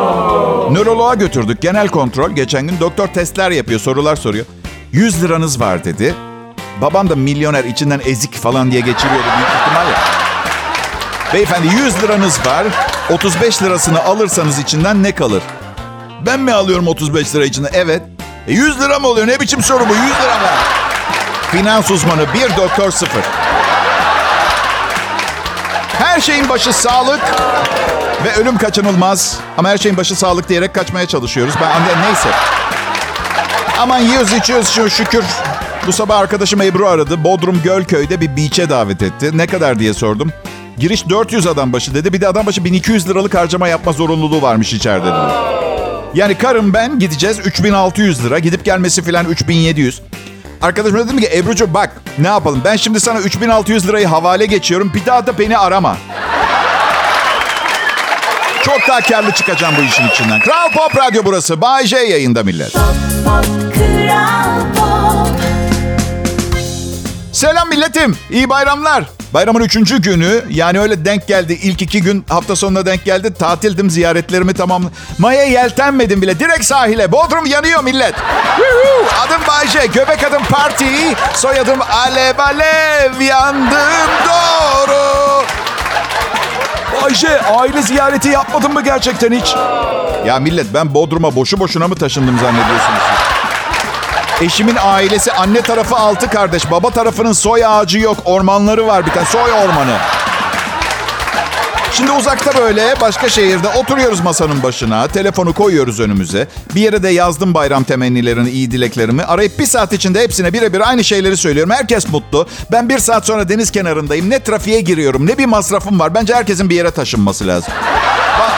Nöroloğa 0.70 1.14
götürdük 1.14 1.62
genel 1.62 1.88
kontrol. 1.88 2.30
Geçen 2.30 2.66
gün 2.66 2.80
doktor 2.80 3.06
testler 3.08 3.50
yapıyor 3.50 3.80
sorular 3.80 4.16
soruyor. 4.16 4.46
100 4.92 5.22
liranız 5.22 5.60
var 5.60 5.84
dedi. 5.84 6.14
Babam 6.80 7.10
da 7.10 7.16
milyoner 7.16 7.64
içinden 7.64 8.00
ezik 8.04 8.34
falan 8.34 8.70
diye 8.70 8.80
geçiriyordu. 8.80 9.26
Beyefendi 11.34 11.66
100 11.66 12.02
liranız 12.02 12.46
var. 12.46 12.66
35 13.10 13.62
lirasını 13.62 14.04
alırsanız 14.04 14.58
içinden 14.58 15.02
ne 15.02 15.14
kalır? 15.14 15.42
Ben 16.26 16.40
mi 16.40 16.52
alıyorum 16.52 16.88
35 16.88 17.34
lira 17.34 17.44
içinde? 17.44 17.70
Evet. 17.72 18.02
E 18.49 18.52
100 18.52 18.80
lira 18.80 18.99
mı 18.99 19.06
oluyor? 19.06 19.26
Ne 19.26 19.40
biçim 19.40 19.62
soru 19.62 19.88
bu? 19.88 19.94
100 19.94 20.02
lira 20.02 20.38
mı? 20.38 20.46
Finans 21.50 21.90
uzmanı 21.90 22.34
bir 22.34 22.56
doktor 22.56 22.90
sıfır. 22.90 23.22
Her 25.99 26.20
şeyin 26.20 26.49
başı 26.49 26.72
sağlık 26.72 27.20
ve 28.25 28.34
ölüm 28.34 28.58
kaçınılmaz. 28.58 29.38
Ama 29.58 29.68
her 29.68 29.78
şeyin 29.78 29.96
başı 29.96 30.16
sağlık 30.16 30.49
diyerek 30.49 30.75
kaçmaya 30.75 31.06
çalışıyoruz. 31.06 31.54
Ben 31.60 31.70
anne 31.70 32.06
neyse. 32.06 32.28
Aman 33.78 33.99
yiyoruz 33.99 34.32
içiyoruz 34.32 34.68
şu 34.68 34.90
şükür. 34.90 35.25
Bu 35.87 35.92
sabah 35.92 36.18
arkadaşım 36.18 36.62
Ebru 36.62 36.88
aradı. 36.88 37.25
Bodrum 37.25 37.60
Gölköy'de 37.64 38.20
bir 38.20 38.37
beach'e 38.37 38.70
davet 38.70 39.02
etti. 39.02 39.38
Ne 39.38 39.46
kadar 39.46 39.78
diye 39.78 39.94
sordum. 39.94 40.32
Giriş 40.78 41.08
400 41.08 41.46
adam 41.46 41.72
başı 41.72 41.94
dedi. 41.94 42.12
Bir 42.12 42.20
de 42.20 42.28
adam 42.28 42.46
başı 42.46 42.64
1200 42.64 43.08
liralık 43.08 43.34
harcama 43.34 43.68
yapma 43.68 43.92
zorunluluğu 43.92 44.42
varmış 44.42 44.72
içeride 44.72 45.06
dedi. 45.06 45.32
Yani 46.14 46.38
karım 46.38 46.74
ben 46.74 46.98
gideceğiz 46.98 47.38
3600 47.38 48.24
lira. 48.24 48.38
Gidip 48.38 48.64
gelmesi 48.64 49.02
filan 49.02 49.26
3700. 49.26 50.02
Arkadaşım 50.62 50.98
dedim 50.98 51.18
ki 51.20 51.30
Ebru'cu 51.34 51.74
bak 51.74 52.02
ne 52.18 52.28
yapalım 52.28 52.60
ben 52.64 52.76
şimdi 52.76 53.00
sana 53.00 53.18
3600 53.20 53.88
lirayı 53.88 54.06
havale 54.06 54.46
geçiyorum. 54.46 54.92
Bir 54.94 55.06
daha 55.06 55.26
da 55.26 55.38
beni 55.38 55.58
arama. 55.58 55.96
Çok 58.64 58.78
daha 58.88 59.00
karlı 59.00 59.32
çıkacağım 59.32 59.74
bu 59.78 59.82
işin 59.82 60.08
içinden. 60.08 60.40
Kral 60.40 60.70
Pop 60.72 60.96
Radyo 60.96 61.22
burası. 61.24 61.60
Bay 61.60 61.86
J 61.86 61.96
yayında 61.96 62.42
millet. 62.42 62.72
Pop, 62.72 63.44
Kral 63.74 64.60
Pop. 64.76 65.40
Selam 67.32 67.68
milletim. 67.68 68.16
İyi 68.30 68.50
bayramlar. 68.50 69.04
Bayramın 69.34 69.60
üçüncü 69.60 70.02
günü 70.02 70.44
yani 70.50 70.80
öyle 70.80 71.04
denk 71.04 71.26
geldi. 71.26 71.52
İlk 71.52 71.82
iki 71.82 72.02
gün 72.02 72.25
hafta 72.28 72.56
sonuna 72.56 72.87
denk 72.87 73.04
geldi. 73.04 73.34
Tatildim 73.34 73.90
ziyaretlerimi 73.90 74.54
tamam. 74.54 74.82
Maya 75.18 75.44
yeltenmedim 75.44 76.22
bile. 76.22 76.40
Direkt 76.40 76.64
sahile. 76.64 77.12
Bodrum 77.12 77.46
yanıyor 77.46 77.84
millet. 77.84 78.14
Adım 79.26 79.40
Bayce. 79.49 79.87
Göbek 79.87 80.25
adım 80.25 80.42
Parti. 80.44 80.87
Soyadım 81.34 81.78
Alev 81.92 82.38
Alev. 82.38 83.20
Yandım 83.20 84.10
doğru. 84.26 85.44
Bayşe, 87.02 87.40
aile 87.42 87.82
ziyareti 87.82 88.28
yapmadın 88.28 88.72
mı 88.72 88.84
gerçekten 88.84 89.32
hiç? 89.32 89.54
Ya 90.26 90.38
millet 90.40 90.66
ben 90.75 90.94
Bodrum'a 90.94 91.37
boşu 91.37 91.58
boşuna 91.60 91.88
mı 91.88 91.94
taşındım 91.94 92.38
zannediyorsunuz? 92.38 93.02
Eşimin 94.40 94.76
ailesi 94.82 95.32
anne 95.32 95.61
tarafı 95.61 95.97
altı 95.97 96.30
kardeş. 96.30 96.70
Baba 96.70 96.90
tarafının 96.90 97.32
soy 97.32 97.66
ağacı 97.66 97.99
yok. 97.99 98.16
Ormanları 98.25 98.87
var 98.87 99.06
bir 99.06 99.11
tane. 99.11 99.26
Soy 99.26 99.52
ormanı. 99.52 99.97
Şimdi 101.92 102.12
uzakta 102.12 102.59
böyle 102.59 102.94
başka 103.00 103.28
şehirde 103.28 103.68
oturuyoruz 103.68 104.20
masanın 104.20 104.62
başına. 104.62 105.09
Telefonu 105.09 105.52
koyuyoruz 105.52 106.00
önümüze. 106.00 106.49
Bir 106.75 106.80
yere 106.80 107.02
de 107.02 107.09
yazdım 107.09 107.54
bayram 107.54 107.85
temennilerini, 107.85 108.50
iyi 108.50 108.70
dileklerimi. 108.70 109.25
Arayıp 109.25 109.59
bir 109.59 109.66
saat 109.66 109.92
içinde 109.92 110.23
hepsine 110.23 110.52
birebir 110.52 110.88
aynı 110.88 111.04
şeyleri 111.04 111.37
söylüyorum. 111.37 111.73
Herkes 111.73 112.09
mutlu. 112.09 112.49
Ben 112.73 112.88
bir 112.88 112.99
saat 112.99 113.26
sonra 113.26 113.49
deniz 113.49 113.70
kenarındayım. 113.70 114.30
Ne 114.30 114.42
trafiğe 114.42 114.80
giriyorum, 114.80 115.26
ne 115.26 115.38
bir 115.38 115.47
masrafım 115.47 116.00
var. 116.00 116.14
Bence 116.14 116.35
herkesin 116.35 116.70
bir 116.70 116.76
yere 116.76 116.90
taşınması 116.90 117.47
lazım. 117.47 117.73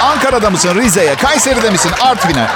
Ankara'da 0.03 0.51
mısın, 0.51 0.75
Rize'ye, 0.75 1.15
Kayseri'de 1.15 1.71
misin, 1.71 1.91
Artvin'e? 2.01 2.47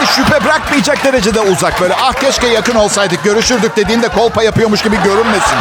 Yani 0.00 0.08
şüphe 0.08 0.44
bırakmayacak 0.44 1.04
derecede 1.04 1.40
uzak. 1.40 1.80
Böyle 1.80 1.94
ah 1.94 2.12
keşke 2.12 2.46
yakın 2.46 2.74
olsaydık, 2.74 3.24
görüşürdük 3.24 3.76
dediğinde 3.76 4.08
kolpa 4.08 4.42
yapıyormuş 4.42 4.82
gibi 4.82 4.96
görünmesin. 5.04 5.58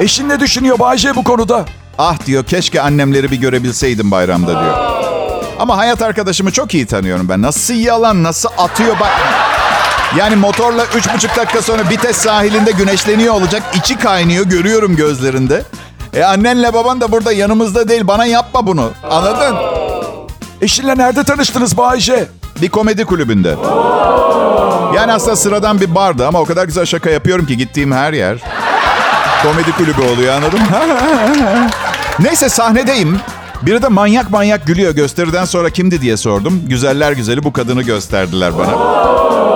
Eşin 0.00 0.28
ne 0.28 0.40
düşünüyor 0.40 0.78
Bayşe 0.78 1.16
bu 1.16 1.24
konuda? 1.24 1.64
Ah 1.98 2.26
diyor 2.26 2.44
keşke 2.44 2.82
annemleri 2.82 3.30
bir 3.30 3.36
görebilseydim 3.36 4.10
bayramda 4.10 4.50
diyor. 4.50 4.78
Ama 5.58 5.76
hayat 5.76 6.02
arkadaşımı 6.02 6.52
çok 6.52 6.74
iyi 6.74 6.86
tanıyorum 6.86 7.28
ben. 7.28 7.42
Nasıl 7.42 7.74
yalan, 7.74 8.22
nasıl 8.22 8.48
atıyor 8.58 9.00
bak. 9.00 9.12
Yani 10.16 10.36
motorla 10.36 10.84
üç 10.96 11.14
buçuk 11.14 11.36
dakika 11.36 11.62
sonra 11.62 11.90
Bites 11.90 12.16
sahilinde 12.16 12.70
güneşleniyor 12.70 13.34
olacak. 13.34 13.62
içi 13.74 13.98
kaynıyor 13.98 14.44
görüyorum 14.46 14.96
gözlerinde. 14.96 15.62
E 16.14 16.24
annenle 16.24 16.74
baban 16.74 17.00
da 17.00 17.12
burada 17.12 17.32
yanımızda 17.32 17.88
değil. 17.88 18.06
Bana 18.06 18.24
yapma 18.26 18.66
bunu. 18.66 18.90
Anladın? 19.10 19.56
Eşinle 20.62 20.98
nerede 20.98 21.24
tanıştınız 21.24 21.76
Bayşe? 21.76 22.28
Bir 22.62 22.68
komedi 22.68 23.04
kulübünde. 23.04 23.56
Yani 24.96 25.12
aslında 25.12 25.36
sıradan 25.36 25.80
bir 25.80 25.94
bardı 25.94 26.26
ama 26.26 26.40
o 26.40 26.44
kadar 26.44 26.64
güzel 26.64 26.86
şaka 26.86 27.10
yapıyorum 27.10 27.46
ki 27.46 27.56
gittiğim 27.56 27.92
her 27.92 28.12
yer. 28.12 28.38
Komedi 29.42 29.72
kulübü 29.72 30.02
oluyor 30.14 30.34
anladın 30.34 30.60
mı? 30.60 30.66
Neyse 32.18 32.48
sahnedeyim. 32.48 33.20
Biri 33.62 33.82
de 33.82 33.88
manyak 33.88 34.30
manyak 34.30 34.66
gülüyor. 34.66 34.94
Gösteriden 34.94 35.44
sonra 35.44 35.70
kimdi 35.70 36.00
diye 36.00 36.16
sordum. 36.16 36.62
Güzeller 36.66 37.12
güzeli 37.12 37.44
bu 37.44 37.52
kadını 37.52 37.82
gösterdiler 37.82 38.52
bana. 38.58 38.72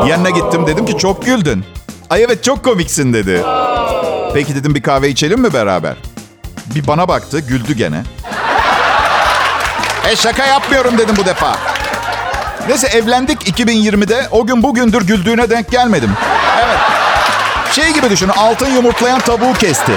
Yanına 0.07 0.31
gittim 0.31 0.67
dedim 0.67 0.87
ki 0.87 0.99
çok 0.99 1.27
güldün. 1.27 1.65
Ay 2.11 2.23
evet 2.23 2.45
çok 2.45 2.65
komiksin 2.65 3.13
dedi. 3.13 3.43
Peki 4.35 4.55
dedim 4.55 4.75
bir 4.75 4.83
kahve 4.83 5.09
içelim 5.09 5.41
mi 5.41 5.53
beraber? 5.53 5.97
Bir 6.75 6.87
bana 6.87 7.09
baktı 7.09 7.41
güldü 7.41 7.75
gene. 7.75 8.03
E 10.11 10.17
şaka 10.17 10.47
yapmıyorum 10.47 10.99
dedim 10.99 11.15
bu 11.19 11.27
defa. 11.27 11.57
Neyse 12.69 12.87
evlendik 12.87 13.49
2020'de. 13.49 14.27
O 14.31 14.47
gün 14.47 14.63
bugündür 14.63 15.03
güldüğüne 15.03 15.51
denk 15.51 15.71
gelmedim. 15.71 16.11
Evet. 16.65 16.79
Şey 17.73 17.93
gibi 17.93 18.11
düşünün 18.11 18.33
altın 18.37 18.75
yumurtlayan 18.75 19.21
tavuğu 19.21 19.53
kesti. 19.53 19.93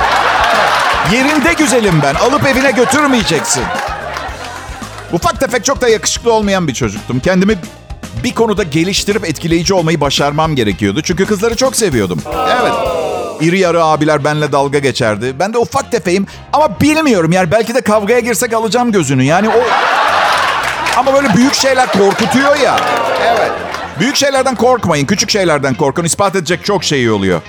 Yerinde 1.14 1.54
güzelim 1.54 2.02
ben. 2.04 2.16
Alıp 2.16 2.48
evine 2.48 2.72
götürmeyeceksin. 2.72 3.64
Ufak 5.14 5.40
tefek 5.40 5.66
çok 5.66 5.82
da 5.82 5.90
yakışıklı 5.90 6.34
olmayan 6.34 6.68
bir 6.68 6.74
çocuktum. 6.74 7.20
Kendimi 7.20 7.56
bir 8.24 8.36
konuda 8.36 8.64
geliştirip 8.64 9.26
etkileyici 9.26 9.74
olmayı 9.74 10.02
başarmam 10.02 10.56
gerekiyordu. 10.56 11.02
Çünkü 11.02 11.26
kızları 11.26 11.56
çok 11.56 11.76
seviyordum. 11.76 12.22
Evet. 12.62 12.99
İri 13.42 13.60
yarı 13.60 13.84
abiler 13.84 14.24
benle 14.24 14.52
dalga 14.52 14.80
geçerdi. 14.80 15.34
Ben 15.40 15.54
de 15.54 15.58
ufak 15.58 15.92
tefeyim 15.92 16.28
ama 16.54 16.80
bilmiyorum 16.82 17.32
yani 17.32 17.52
belki 17.52 17.76
de 17.76 17.82
kavgaya 17.82 18.20
girsek 18.20 18.54
alacağım 18.54 18.92
gözünü. 18.92 19.24
Yani 19.24 19.50
o 19.50 19.64
ama 20.98 21.14
böyle 21.14 21.34
büyük 21.34 21.54
şeyler 21.54 21.92
korkutuyor 21.92 22.56
ya. 22.56 22.80
Evet. 23.28 23.52
Büyük 24.00 24.16
şeylerden 24.16 24.56
korkmayın. 24.56 25.06
Küçük 25.06 25.30
şeylerden 25.30 25.76
korkun. 25.76 26.04
İspat 26.04 26.36
edecek 26.36 26.66
çok 26.66 26.84
şey 26.84 27.12
oluyor. 27.12 27.42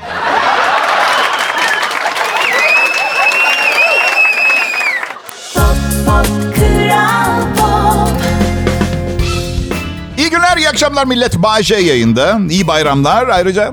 İyi 10.19 10.31
günler, 10.31 10.57
iyi 10.57 10.69
akşamlar 10.69 11.05
millet. 11.05 11.37
Bayşe 11.37 11.77
yayında. 11.77 12.39
İyi 12.51 12.67
bayramlar. 12.67 13.29
Ayrıca 13.29 13.73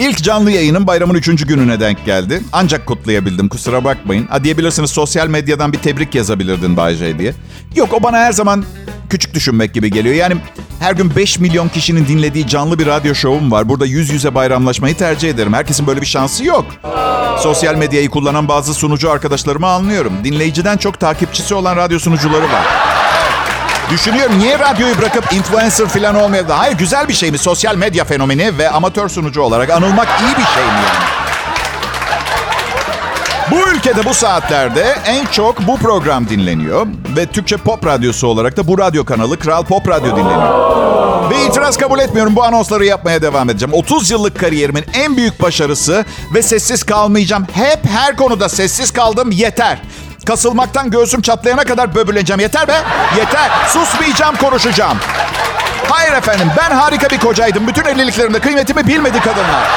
ilk 0.00 0.22
canlı 0.22 0.50
yayının 0.50 0.86
bayramın 0.86 1.14
üçüncü 1.14 1.46
gününe 1.46 1.80
denk 1.80 2.06
geldi. 2.06 2.42
Ancak 2.52 2.86
kutlayabildim 2.86 3.48
kusura 3.48 3.84
bakmayın. 3.84 4.26
Ha 4.26 4.44
diyebilirsiniz 4.44 4.90
sosyal 4.90 5.28
medyadan 5.28 5.72
bir 5.72 5.78
tebrik 5.78 6.14
yazabilirdin 6.14 6.76
Bayşe 6.76 7.18
diye. 7.18 7.34
Yok 7.76 7.92
o 7.92 8.02
bana 8.02 8.18
her 8.18 8.32
zaman 8.32 8.64
küçük 9.10 9.34
düşünmek 9.34 9.74
gibi 9.74 9.90
geliyor. 9.90 10.14
Yani 10.14 10.36
Her 10.80 10.92
gün 10.92 11.16
5 11.16 11.38
milyon 11.38 11.68
kişinin 11.68 12.06
dinlediği 12.06 12.46
canlı 12.46 12.78
bir 12.78 12.86
radyo 12.86 13.14
şovum 13.14 13.50
var. 13.52 13.68
Burada 13.68 13.86
yüz 13.86 14.10
yüze 14.10 14.34
bayramlaşmayı 14.34 14.96
tercih 14.96 15.30
ederim. 15.30 15.52
Herkesin 15.52 15.86
böyle 15.86 16.00
bir 16.00 16.06
şansı 16.06 16.44
yok. 16.44 16.64
Sosyal 17.38 17.74
medyayı 17.74 18.10
kullanan 18.10 18.48
bazı 18.48 18.74
sunucu 18.74 19.10
arkadaşlarımı 19.10 19.66
anlıyorum. 19.66 20.12
Dinleyiciden 20.24 20.76
çok 20.76 21.00
takipçisi 21.00 21.54
olan 21.54 21.76
radyo 21.76 21.98
sunucuları 21.98 22.44
var. 22.44 22.64
Düşünüyorum 23.90 24.38
niye 24.38 24.58
radyoyu 24.58 24.98
bırakıp 24.98 25.32
influencer 25.32 25.86
falan 25.86 26.14
olmaya... 26.14 26.44
Hayır 26.48 26.78
güzel 26.78 27.08
bir 27.08 27.12
şey 27.12 27.30
mi? 27.30 27.38
Sosyal 27.38 27.76
medya 27.76 28.04
fenomeni 28.04 28.58
ve 28.58 28.70
amatör 28.70 29.08
sunucu 29.08 29.42
olarak 29.42 29.70
anılmak 29.70 30.08
iyi 30.20 30.36
bir 30.38 30.54
şey 30.54 30.64
mi 30.64 30.68
yani? 30.68 31.20
Bu 33.50 33.70
ülkede 33.70 34.04
bu 34.04 34.14
saatlerde 34.14 34.96
en 35.06 35.26
çok 35.26 35.66
bu 35.66 35.76
program 35.76 36.28
dinleniyor. 36.28 36.86
Ve 37.16 37.26
Türkçe 37.26 37.56
pop 37.56 37.86
radyosu 37.86 38.26
olarak 38.26 38.56
da 38.56 38.66
bu 38.66 38.78
radyo 38.78 39.04
kanalı 39.04 39.38
Kral 39.38 39.64
Pop 39.64 39.88
Radyo 39.88 40.16
dinleniyor. 40.16 40.80
Ve 41.30 41.44
itiraz 41.46 41.76
kabul 41.76 41.98
etmiyorum. 41.98 42.36
Bu 42.36 42.44
anonsları 42.44 42.84
yapmaya 42.84 43.22
devam 43.22 43.50
edeceğim. 43.50 43.74
30 43.74 44.10
yıllık 44.10 44.38
kariyerimin 44.40 44.84
en 44.94 45.16
büyük 45.16 45.42
başarısı 45.42 46.04
ve 46.34 46.42
sessiz 46.42 46.82
kalmayacağım. 46.82 47.46
Hep 47.52 47.80
her 47.88 48.16
konuda 48.16 48.48
sessiz 48.48 48.90
kaldım 48.90 49.30
yeter. 49.30 49.82
Kasılmaktan 50.26 50.90
göğsüm 50.90 51.22
çatlayana 51.22 51.64
kadar 51.64 51.94
böbürleneceğim. 51.94 52.40
Yeter 52.40 52.68
be. 52.68 52.82
Yeter. 53.16 53.50
Susmayacağım, 53.68 54.36
konuşacağım. 54.36 54.98
Hayır 55.88 56.12
efendim 56.12 56.50
ben 56.56 56.70
harika 56.76 57.10
bir 57.10 57.18
kocaydım. 57.18 57.66
Bütün 57.66 57.84
evliliklerimde 57.84 58.40
kıymetimi 58.40 58.86
bilmedi 58.86 59.20
kadınlar. 59.20 59.68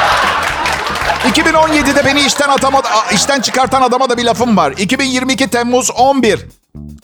2017'de 1.34 2.06
beni 2.06 2.22
işten 2.22 2.50
atamadı, 2.50 2.88
işten 3.12 3.42
çıkartan 3.42 3.82
adama 3.82 4.10
da 4.10 4.18
bir 4.18 4.24
lafım 4.24 4.58
var. 4.58 4.72
2022 4.78 5.48
Temmuz 5.48 5.92
11. 5.92 6.40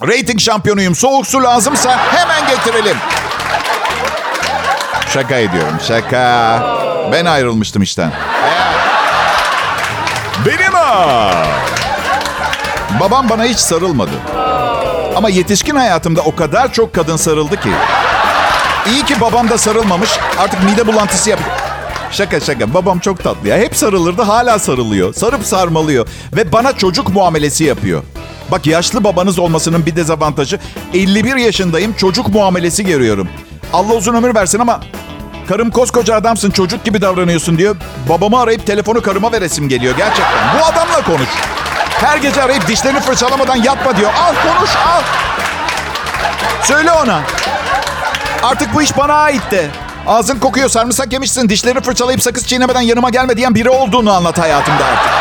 Rating 0.01 0.39
şampiyonuyum. 0.39 0.95
Soğuk 0.95 1.27
su 1.27 1.43
lazımsa 1.43 1.97
hemen 2.11 2.47
getirelim. 2.47 2.97
Şaka 5.13 5.35
ediyorum. 5.35 5.77
Şaka. 5.87 6.63
Ben 7.11 7.25
ayrılmıştım 7.25 7.83
işten. 7.83 8.11
Benim 10.45 10.73
ha. 10.73 11.31
Babam 12.99 13.29
bana 13.29 13.43
hiç 13.45 13.57
sarılmadı. 13.57 14.11
Ama 15.15 15.29
yetişkin 15.29 15.75
hayatımda 15.75 16.21
o 16.21 16.35
kadar 16.35 16.73
çok 16.73 16.93
kadın 16.93 17.17
sarıldı 17.17 17.61
ki. 17.61 17.69
İyi 18.91 19.05
ki 19.05 19.21
babam 19.21 19.49
da 19.49 19.57
sarılmamış. 19.57 20.09
Artık 20.39 20.63
mide 20.63 20.87
bulantısı 20.87 21.29
yapıyor. 21.29 21.49
Şaka 22.11 22.39
şaka. 22.39 22.73
Babam 22.73 22.99
çok 22.99 23.23
tatlı 23.23 23.47
ya. 23.47 23.57
Hep 23.57 23.75
sarılırdı 23.75 24.21
hala 24.21 24.59
sarılıyor. 24.59 25.13
Sarıp 25.13 25.45
sarmalıyor. 25.45 26.07
Ve 26.35 26.51
bana 26.51 26.73
çocuk 26.73 27.09
muamelesi 27.09 27.63
yapıyor. 27.63 28.03
Bak 28.51 28.67
yaşlı 28.67 29.03
babanız 29.03 29.39
olmasının 29.39 29.85
bir 29.85 29.95
dezavantajı 29.95 30.59
51 30.93 31.35
yaşındayım 31.35 31.93
çocuk 31.93 32.27
muamelesi 32.27 32.85
görüyorum. 32.85 33.29
Allah 33.73 33.93
uzun 33.93 34.13
ömür 34.13 34.35
versin 34.35 34.59
ama 34.59 34.79
karım 35.47 35.71
koskoca 35.71 36.15
adamsın 36.15 36.51
çocuk 36.51 36.83
gibi 36.83 37.01
davranıyorsun 37.01 37.57
diyor. 37.57 37.75
Babamı 38.09 38.39
arayıp 38.39 38.67
telefonu 38.67 39.01
karıma 39.01 39.31
veresim 39.31 39.69
geliyor 39.69 39.97
gerçekten. 39.97 40.59
Bu 40.59 40.65
adamla 40.65 41.03
konuş. 41.05 41.29
Her 42.01 42.17
gece 42.17 42.43
arayıp 42.43 42.67
dişlerini 42.67 42.99
fırçalamadan 42.99 43.55
yatma 43.55 43.97
diyor. 43.97 44.11
Al 44.13 44.33
konuş 44.33 44.75
al. 44.75 45.01
Söyle 46.63 46.91
ona. 46.91 47.21
Artık 48.43 48.73
bu 48.73 48.81
iş 48.81 48.97
bana 48.97 49.13
ait 49.13 49.51
de. 49.51 49.67
Ağzın 50.07 50.39
kokuyor, 50.39 50.69
sarımsak 50.69 51.13
yemişsin, 51.13 51.49
dişlerini 51.49 51.81
fırçalayıp 51.81 52.21
sakız 52.21 52.47
çiğnemeden 52.47 52.81
yanıma 52.81 53.09
gelme 53.09 53.37
diyen 53.37 53.55
biri 53.55 53.69
olduğunu 53.69 54.11
anlat 54.11 54.39
hayatımda 54.39 54.85
artık. 54.85 55.11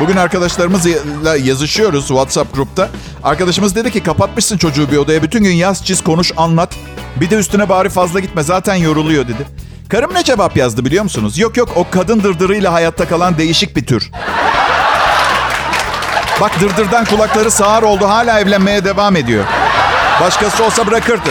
Bugün 0.00 0.16
arkadaşlarımızla 0.16 1.36
yazışıyoruz 1.36 2.08
WhatsApp 2.08 2.54
grupta. 2.54 2.88
Arkadaşımız 3.24 3.74
dedi 3.74 3.92
ki 3.92 4.02
kapatmışsın 4.02 4.58
çocuğu 4.58 4.90
bir 4.90 4.96
odaya. 4.96 5.22
Bütün 5.22 5.44
gün 5.44 5.52
yaz, 5.52 5.84
çiz, 5.84 6.04
konuş, 6.04 6.32
anlat. 6.36 6.74
Bir 7.16 7.30
de 7.30 7.36
üstüne 7.36 7.68
bari 7.68 7.88
fazla 7.88 8.20
gitme 8.20 8.42
zaten 8.42 8.74
yoruluyor 8.74 9.28
dedi. 9.28 9.46
Karım 9.88 10.14
ne 10.14 10.24
cevap 10.24 10.56
yazdı 10.56 10.84
biliyor 10.84 11.04
musunuz? 11.04 11.38
Yok 11.38 11.56
yok 11.56 11.68
o 11.76 11.86
kadın 11.90 12.22
dırdırıyla 12.22 12.72
hayatta 12.72 13.08
kalan 13.08 13.38
değişik 13.38 13.76
bir 13.76 13.86
tür. 13.86 14.10
Bak 16.40 16.60
dırdırdan 16.60 17.04
kulakları 17.04 17.50
sağır 17.50 17.82
oldu 17.82 18.08
hala 18.08 18.40
evlenmeye 18.40 18.84
devam 18.84 19.16
ediyor. 19.16 19.44
Başkası 20.20 20.64
olsa 20.64 20.86
bırakırdı. 20.86 21.30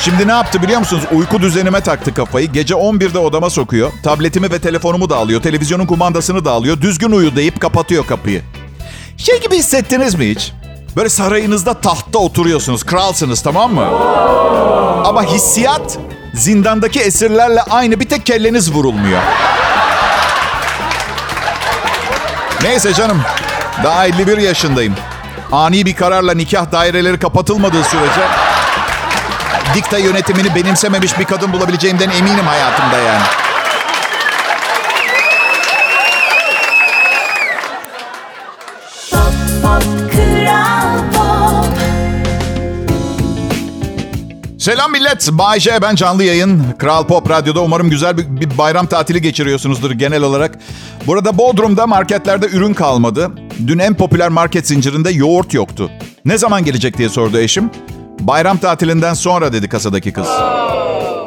Şimdi 0.00 0.28
ne 0.28 0.32
yaptı 0.32 0.62
biliyor 0.62 0.78
musunuz? 0.78 1.04
Uyku 1.12 1.40
düzenime 1.40 1.80
taktı 1.80 2.14
kafayı. 2.14 2.52
Gece 2.52 2.74
11'de 2.74 3.18
odama 3.18 3.50
sokuyor. 3.50 3.92
Tabletimi 4.02 4.50
ve 4.50 4.58
telefonumu 4.58 5.10
da 5.10 5.16
alıyor. 5.16 5.42
Televizyonun 5.42 5.86
kumandasını 5.86 6.44
da 6.44 6.50
alıyor. 6.50 6.80
Düzgün 6.80 7.10
uyu 7.10 7.36
deyip 7.36 7.60
kapatıyor 7.60 8.06
kapıyı. 8.06 8.42
Şey 9.16 9.40
gibi 9.40 9.56
hissettiniz 9.56 10.14
mi 10.14 10.30
hiç? 10.30 10.52
Böyle 10.96 11.08
sarayınızda 11.08 11.80
tahtta 11.80 12.18
oturuyorsunuz. 12.18 12.84
Kralsınız 12.84 13.42
tamam 13.42 13.74
mı? 13.74 13.86
Ama 15.06 15.24
hissiyat 15.24 15.98
zindandaki 16.34 17.00
esirlerle 17.00 17.62
aynı. 17.62 18.00
Bir 18.00 18.08
tek 18.08 18.26
kelleniz 18.26 18.72
vurulmuyor. 18.72 19.20
Neyse 22.62 22.94
canım. 22.94 23.22
Daha 23.84 24.06
51 24.06 24.38
yaşındayım. 24.38 24.94
Ani 25.52 25.86
bir 25.86 25.96
kararla 25.96 26.34
nikah 26.34 26.72
daireleri 26.72 27.18
kapatılmadığı 27.18 27.84
sürece 27.84 28.20
dikta 29.74 29.98
yönetimini 29.98 30.54
benimsememiş 30.54 31.18
bir 31.18 31.24
kadın 31.24 31.52
bulabileceğimden 31.52 32.10
eminim 32.10 32.46
hayatımda 32.46 32.98
yani. 32.98 33.22
Selam 44.62 44.92
millet. 44.92 45.28
Bay 45.32 45.60
J 45.60 45.82
ben 45.82 45.94
canlı 45.94 46.24
yayın. 46.24 46.62
Kral 46.78 47.06
Pop 47.06 47.30
Radyo'da 47.30 47.62
umarım 47.62 47.90
güzel 47.90 48.18
bir, 48.18 48.40
bir 48.40 48.58
bayram 48.58 48.86
tatili 48.86 49.22
geçiriyorsunuzdur 49.22 49.90
genel 49.90 50.22
olarak. 50.22 50.58
Burada 51.06 51.38
Bodrum'da 51.38 51.86
marketlerde 51.86 52.46
ürün 52.46 52.74
kalmadı. 52.74 53.30
Dün 53.66 53.78
en 53.78 53.94
popüler 53.94 54.28
market 54.28 54.66
zincirinde 54.66 55.10
yoğurt 55.10 55.54
yoktu. 55.54 55.90
Ne 56.24 56.38
zaman 56.38 56.64
gelecek 56.64 56.98
diye 56.98 57.08
sordu 57.08 57.38
eşim. 57.38 57.70
Bayram 58.20 58.58
tatilinden 58.58 59.14
sonra 59.14 59.52
dedi 59.52 59.68
kasadaki 59.68 60.12
kız. 60.12 60.28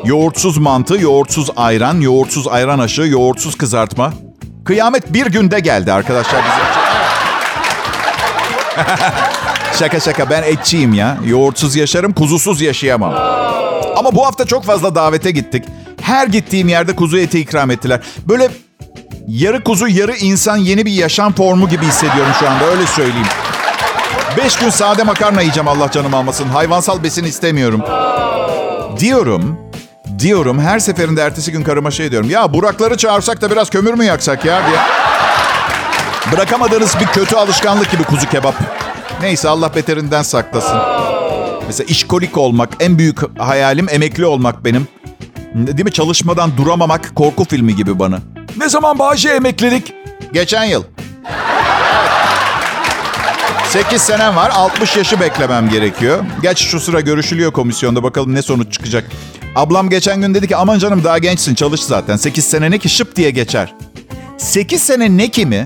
Yoğurtsuz 0.05 0.57
mantı, 0.57 1.01
yoğurtsuz 1.01 1.49
ayran, 1.55 2.01
yoğurtsuz 2.01 2.47
ayran 2.47 2.79
aşı, 2.79 3.01
yoğurtsuz 3.01 3.55
kızartma. 3.55 4.13
Kıyamet 4.65 5.13
bir 5.13 5.25
günde 5.25 5.59
geldi 5.59 5.93
arkadaşlar 5.93 6.41
bizim 6.43 6.65
için. 6.65 6.81
Şaka 9.79 9.99
şaka 9.99 10.29
ben 10.29 10.43
etçiyim 10.43 10.93
ya. 10.93 11.17
Yoğurtsuz 11.25 11.75
yaşarım, 11.75 12.13
kuzusuz 12.13 12.61
yaşayamam. 12.61 13.13
Ama 13.95 14.15
bu 14.15 14.25
hafta 14.25 14.45
çok 14.45 14.63
fazla 14.63 14.95
davete 14.95 15.31
gittik. 15.31 15.65
Her 16.01 16.27
gittiğim 16.27 16.67
yerde 16.67 16.95
kuzu 16.95 17.17
eti 17.17 17.39
ikram 17.39 17.71
ettiler. 17.71 18.01
Böyle 18.27 18.49
yarı 19.27 19.63
kuzu 19.63 19.87
yarı 19.87 20.15
insan 20.15 20.57
yeni 20.57 20.85
bir 20.85 20.91
yaşam 20.91 21.33
formu 21.33 21.69
gibi 21.69 21.85
hissediyorum 21.85 22.31
şu 22.39 22.49
anda 22.49 22.65
öyle 22.65 22.87
söyleyeyim. 22.87 23.27
Beş 24.37 24.57
gün 24.57 24.69
sade 24.69 25.03
makarna 25.03 25.41
yiyeceğim 25.41 25.67
Allah 25.67 25.91
canım 25.91 26.13
almasın. 26.13 26.49
Hayvansal 26.49 27.03
besin 27.03 27.23
istemiyorum. 27.23 27.81
Diyorum, 28.99 29.57
diyorum 30.19 30.59
her 30.59 30.79
seferinde 30.79 31.21
ertesi 31.21 31.51
gün 31.51 31.63
karıma 31.63 31.91
şey 31.91 32.11
diyorum. 32.11 32.29
Ya 32.29 32.53
Burakları 32.53 32.97
çağırsak 32.97 33.41
da 33.41 33.51
biraz 33.51 33.69
kömür 33.69 33.93
mü 33.93 34.05
yaksak 34.05 34.45
ya 34.45 34.61
diye. 34.67 34.77
Bırakamadığınız 36.31 36.95
bir 36.99 37.05
kötü 37.05 37.35
alışkanlık 37.35 37.91
gibi 37.91 38.03
kuzu 38.03 38.29
kebap. 38.29 38.84
Neyse 39.21 39.49
Allah 39.49 39.75
beterinden 39.75 40.21
saklasın. 40.23 40.77
Mesela 41.67 41.87
işkolik 41.87 42.37
olmak, 42.37 42.69
en 42.79 42.97
büyük 42.97 43.39
hayalim 43.39 43.87
emekli 43.89 44.25
olmak 44.25 44.65
benim. 44.65 44.87
Değil 45.55 45.83
mi? 45.83 45.91
Çalışmadan 45.91 46.57
duramamak 46.57 47.15
korku 47.15 47.45
filmi 47.45 47.75
gibi 47.75 47.99
bana. 47.99 48.19
Ne 48.57 48.69
zaman 48.69 48.99
Bayce 48.99 49.29
emeklilik? 49.29 49.93
Geçen 50.33 50.63
yıl. 50.63 50.83
8 53.69 54.01
senem 54.01 54.35
var. 54.35 54.51
60 54.55 54.97
yaşı 54.97 55.19
beklemem 55.19 55.69
gerekiyor. 55.69 56.23
Gerçi 56.41 56.63
şu 56.63 56.79
sıra 56.79 57.01
görüşülüyor 57.01 57.51
komisyonda. 57.51 58.03
Bakalım 58.03 58.35
ne 58.35 58.41
sonuç 58.41 58.73
çıkacak. 58.73 59.05
Ablam 59.55 59.89
geçen 59.89 60.21
gün 60.21 60.33
dedi 60.33 60.47
ki 60.47 60.55
aman 60.55 60.79
canım 60.79 61.03
daha 61.03 61.17
gençsin 61.17 61.55
çalış 61.55 61.83
zaten. 61.83 62.15
8 62.17 62.45
sene 62.45 62.71
ne 62.71 62.77
ki 62.77 62.89
şıp 62.89 63.15
diye 63.15 63.31
geçer. 63.31 63.73
8 64.37 64.81
sene 64.83 65.17
ne 65.17 65.29
ki 65.29 65.45
mi? 65.45 65.65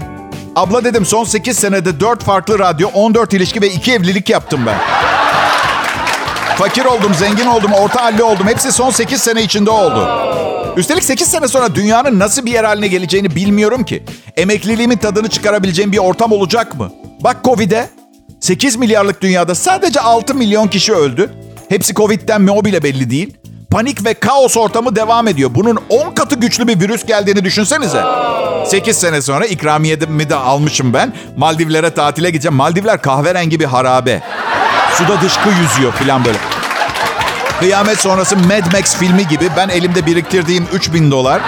Abla 0.55 0.83
dedim 0.83 1.05
son 1.05 1.23
8 1.23 1.57
senede 1.57 1.99
4 1.99 2.23
farklı 2.23 2.59
radyo, 2.59 2.89
14 2.93 3.33
ilişki 3.33 3.61
ve 3.61 3.69
2 3.69 3.93
evlilik 3.93 4.29
yaptım 4.29 4.65
ben. 4.65 4.77
Fakir 6.57 6.85
oldum, 6.85 7.13
zengin 7.13 7.45
oldum, 7.45 7.71
orta 7.73 8.03
halli 8.03 8.23
oldum. 8.23 8.47
Hepsi 8.47 8.71
son 8.71 8.89
8 8.89 9.21
sene 9.21 9.43
içinde 9.43 9.69
oldu. 9.69 10.09
Üstelik 10.77 11.03
8 11.03 11.27
sene 11.27 11.47
sonra 11.47 11.75
dünyanın 11.75 12.19
nasıl 12.19 12.45
bir 12.45 12.51
yer 12.51 12.63
haline 12.63 12.87
geleceğini 12.87 13.35
bilmiyorum 13.35 13.83
ki. 13.83 14.03
Emekliliğimin 14.37 14.97
tadını 14.97 15.29
çıkarabileceğim 15.29 15.91
bir 15.91 15.97
ortam 15.97 16.31
olacak 16.31 16.75
mı? 16.79 16.91
Bak 17.19 17.37
Covid'e 17.43 17.89
8 18.39 18.75
milyarlık 18.75 19.21
dünyada 19.21 19.55
sadece 19.55 19.99
6 19.99 20.35
milyon 20.35 20.67
kişi 20.67 20.93
öldü. 20.93 21.31
Hepsi 21.69 21.93
Covid'den 21.93 22.41
mi 22.41 22.51
o 22.51 22.65
bile 22.65 22.83
belli 22.83 23.09
değil. 23.09 23.37
Panik 23.71 24.05
ve 24.05 24.13
kaos 24.13 24.57
ortamı 24.57 24.95
devam 24.95 25.27
ediyor. 25.27 25.49
Bunun 25.55 25.79
10 25.89 26.11
katı 26.11 26.35
güçlü 26.35 26.67
bir 26.67 26.79
virüs 26.79 27.05
geldiğini 27.05 27.43
düşünsenize. 27.43 28.03
8 28.65 28.97
sene 28.97 29.21
sonra 29.21 29.45
ikramiyemi 29.45 30.29
de 30.29 30.35
almışım 30.35 30.93
ben. 30.93 31.13
Maldivlere 31.37 31.93
tatile 31.93 32.29
gideceğim. 32.29 32.55
Maldivler 32.55 33.01
kahverengi 33.01 33.59
bir 33.59 33.65
harabe. 33.65 34.21
Suda 34.93 35.21
dışkı 35.21 35.49
yüzüyor 35.49 35.91
falan 35.93 36.25
böyle. 36.25 36.37
Kıyamet 37.59 37.99
sonrası 37.99 38.37
Mad 38.37 38.73
Max 38.73 38.95
filmi 38.97 39.27
gibi 39.27 39.49
ben 39.57 39.69
elimde 39.69 40.05
biriktirdiğim 40.05 40.67
3000 40.73 41.11
dolar. 41.11 41.41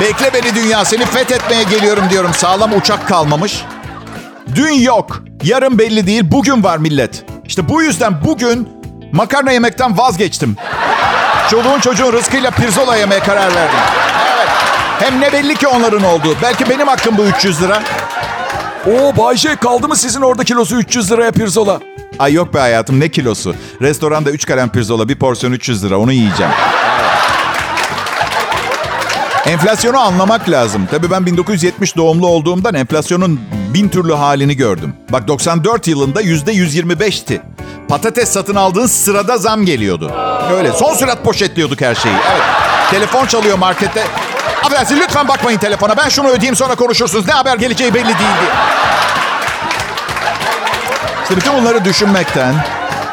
Bekle 0.00 0.34
beni 0.34 0.54
dünya 0.54 0.84
seni 0.84 1.06
fethetmeye 1.06 1.62
geliyorum 1.62 2.04
diyorum. 2.10 2.30
Sağlam 2.34 2.72
uçak 2.76 3.08
kalmamış. 3.08 3.62
Dün 4.54 4.72
yok. 4.72 5.22
Yarın 5.42 5.78
belli 5.78 6.06
değil. 6.06 6.22
Bugün 6.24 6.64
var 6.64 6.78
millet. 6.78 7.24
İşte 7.44 7.68
bu 7.68 7.82
yüzden 7.82 8.24
bugün 8.24 8.68
makarna 9.12 9.52
yemekten 9.52 9.98
vazgeçtim. 9.98 10.56
Çoluğun 11.50 11.80
çocuğun 11.80 12.12
rızkıyla 12.12 12.50
pirzola 12.50 12.96
yemeye 12.96 13.20
karar 13.20 13.54
verdim. 13.54 13.78
Evet. 14.36 14.48
Hem 14.98 15.20
ne 15.20 15.32
belli 15.32 15.54
ki 15.54 15.66
onların 15.68 16.02
olduğu. 16.04 16.36
Belki 16.42 16.70
benim 16.70 16.88
hakkım 16.88 17.18
bu 17.18 17.22
300 17.24 17.62
lira. 17.62 17.82
Oo 18.86 19.16
Bayce 19.16 19.56
kaldı 19.56 19.88
mı 19.88 19.96
sizin 19.96 20.20
orada 20.20 20.44
kilosu 20.44 20.76
300 20.76 21.12
liraya 21.12 21.30
pirzola? 21.32 21.80
Ay 22.18 22.32
yok 22.32 22.54
be 22.54 22.58
hayatım 22.58 23.00
ne 23.00 23.08
kilosu. 23.08 23.54
Restoranda 23.82 24.30
3 24.30 24.46
kalem 24.46 24.68
pirzola 24.68 25.08
bir 25.08 25.16
porsiyon 25.16 25.52
300 25.52 25.84
lira 25.84 25.98
onu 25.98 26.12
yiyeceğim. 26.12 26.52
Enflasyonu 29.48 29.98
anlamak 29.98 30.48
lazım. 30.48 30.88
Tabii 30.90 31.10
ben 31.10 31.26
1970 31.26 31.96
doğumlu 31.96 32.26
olduğumdan 32.26 32.74
enflasyonun 32.74 33.40
bin 33.74 33.88
türlü 33.88 34.14
halini 34.14 34.56
gördüm. 34.56 34.94
Bak 35.12 35.28
94 35.28 35.88
yılında 35.88 36.20
yüzde 36.20 36.52
125'ti. 36.52 37.42
Patates 37.88 38.28
satın 38.28 38.54
aldığın 38.54 38.86
sırada 38.86 39.38
zam 39.38 39.64
geliyordu. 39.64 40.12
Öyle 40.52 40.72
son 40.72 40.94
sürat 40.94 41.24
poşetliyorduk 41.24 41.80
her 41.80 41.94
şeyi. 41.94 42.14
Evet. 42.14 42.42
Telefon 42.90 43.26
çalıyor 43.26 43.58
markette. 43.58 44.04
Affedersin 44.64 44.96
lütfen 44.96 45.28
bakmayın 45.28 45.58
telefona. 45.58 45.96
Ben 45.96 46.08
şunu 46.08 46.28
ödeyeyim 46.28 46.56
sonra 46.56 46.74
konuşursunuz. 46.74 47.26
Ne 47.26 47.32
haber 47.32 47.56
geleceği 47.56 47.94
belli 47.94 48.04
değildi. 48.04 48.48
İşte 51.22 51.36
bütün 51.36 51.54
bunları 51.54 51.84
düşünmekten 51.84 52.54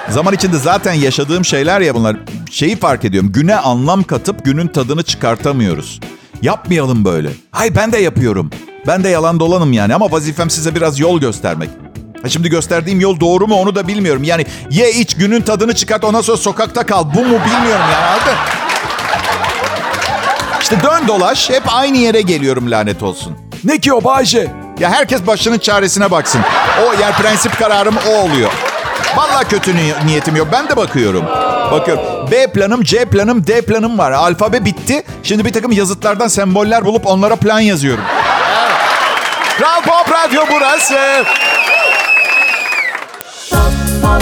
zaman 0.10 0.34
içinde 0.34 0.58
zaten 0.58 0.94
yaşadığım 0.94 1.46
şeyler 1.46 1.82
ya 1.82 1.96
bunlar. 1.96 2.16
Şeyi 2.52 2.76
fark 2.76 3.06
ediyorum. 3.06 3.32
Güne 3.32 3.56
anlam 3.56 4.04
katıp 4.04 4.46
günün 4.46 4.68
tadını 4.68 5.04
çıkartamıyoruz. 5.04 6.00
Yapmayalım 6.42 7.06
böyle. 7.06 7.30
Hay 7.52 7.76
ben 7.76 7.92
de 7.92 7.98
yapıyorum. 7.98 8.50
Ben 8.88 9.04
de 9.04 9.10
yalan 9.10 9.40
dolanım 9.40 9.74
yani 9.74 9.96
ama 9.96 10.12
vazifem 10.12 10.50
size 10.50 10.76
biraz 10.76 11.00
yol 11.00 11.20
göstermek. 11.20 11.70
Ha 12.22 12.30
şimdi 12.30 12.50
gösterdiğim 12.50 13.00
yol 13.00 13.20
doğru 13.20 13.48
mu 13.48 13.56
onu 13.56 13.76
da 13.76 13.88
bilmiyorum. 13.88 14.24
Yani 14.24 14.46
ye 14.72 14.92
iç 14.92 15.16
günün 15.16 15.42
tadını 15.42 15.76
çıkart 15.76 16.04
ondan 16.04 16.22
sonra 16.22 16.38
sokakta 16.38 16.86
kal. 16.86 17.14
Bu 17.14 17.20
mu 17.20 17.40
bilmiyorum 17.46 17.86
yani 17.94 18.06
anladın? 18.06 18.36
İşte 20.62 20.84
dön 20.84 21.08
dolaş 21.08 21.50
hep 21.50 21.64
aynı 21.68 21.98
yere 21.98 22.22
geliyorum 22.22 22.72
lanet 22.72 23.04
olsun. 23.04 23.38
Ne 23.64 23.78
ki 23.78 23.94
o 23.94 24.04
Bayce? 24.04 24.52
Ya 24.80 24.90
herkes 24.90 25.28
başının 25.28 25.58
çaresine 25.58 26.12
baksın. 26.12 26.42
O 26.88 26.94
yer 27.02 27.14
prensip 27.14 27.60
kararım 27.60 27.96
o 28.10 28.16
oluyor. 28.16 28.52
Vallahi 29.16 29.48
kötü 29.48 29.76
ni- 29.76 29.94
niyetim 30.06 30.36
yok. 30.36 30.48
Ben 30.52 30.70
de 30.70 30.78
bakıyorum. 30.78 31.26
Bakıyorum. 31.72 32.04
B 32.32 32.52
planım, 32.52 32.84
C 32.84 33.06
planım, 33.06 33.48
D 33.48 33.62
planım 33.62 33.98
var. 33.98 34.12
Alfabe 34.12 34.66
bitti. 34.66 35.04
Şimdi 35.24 35.46
bir 35.46 35.54
takım 35.54 35.72
yazıtlardan 35.72 36.28
semboller 36.28 36.86
bulup 36.86 37.08
onlara 37.08 37.36
plan 37.36 37.60
yazıyorum. 37.60 38.04
Kral 39.58 39.82
Pop 39.82 40.12
Radyo 40.12 40.42
burası. 40.52 41.24
Kral 43.50 44.02
Pop 44.02 44.22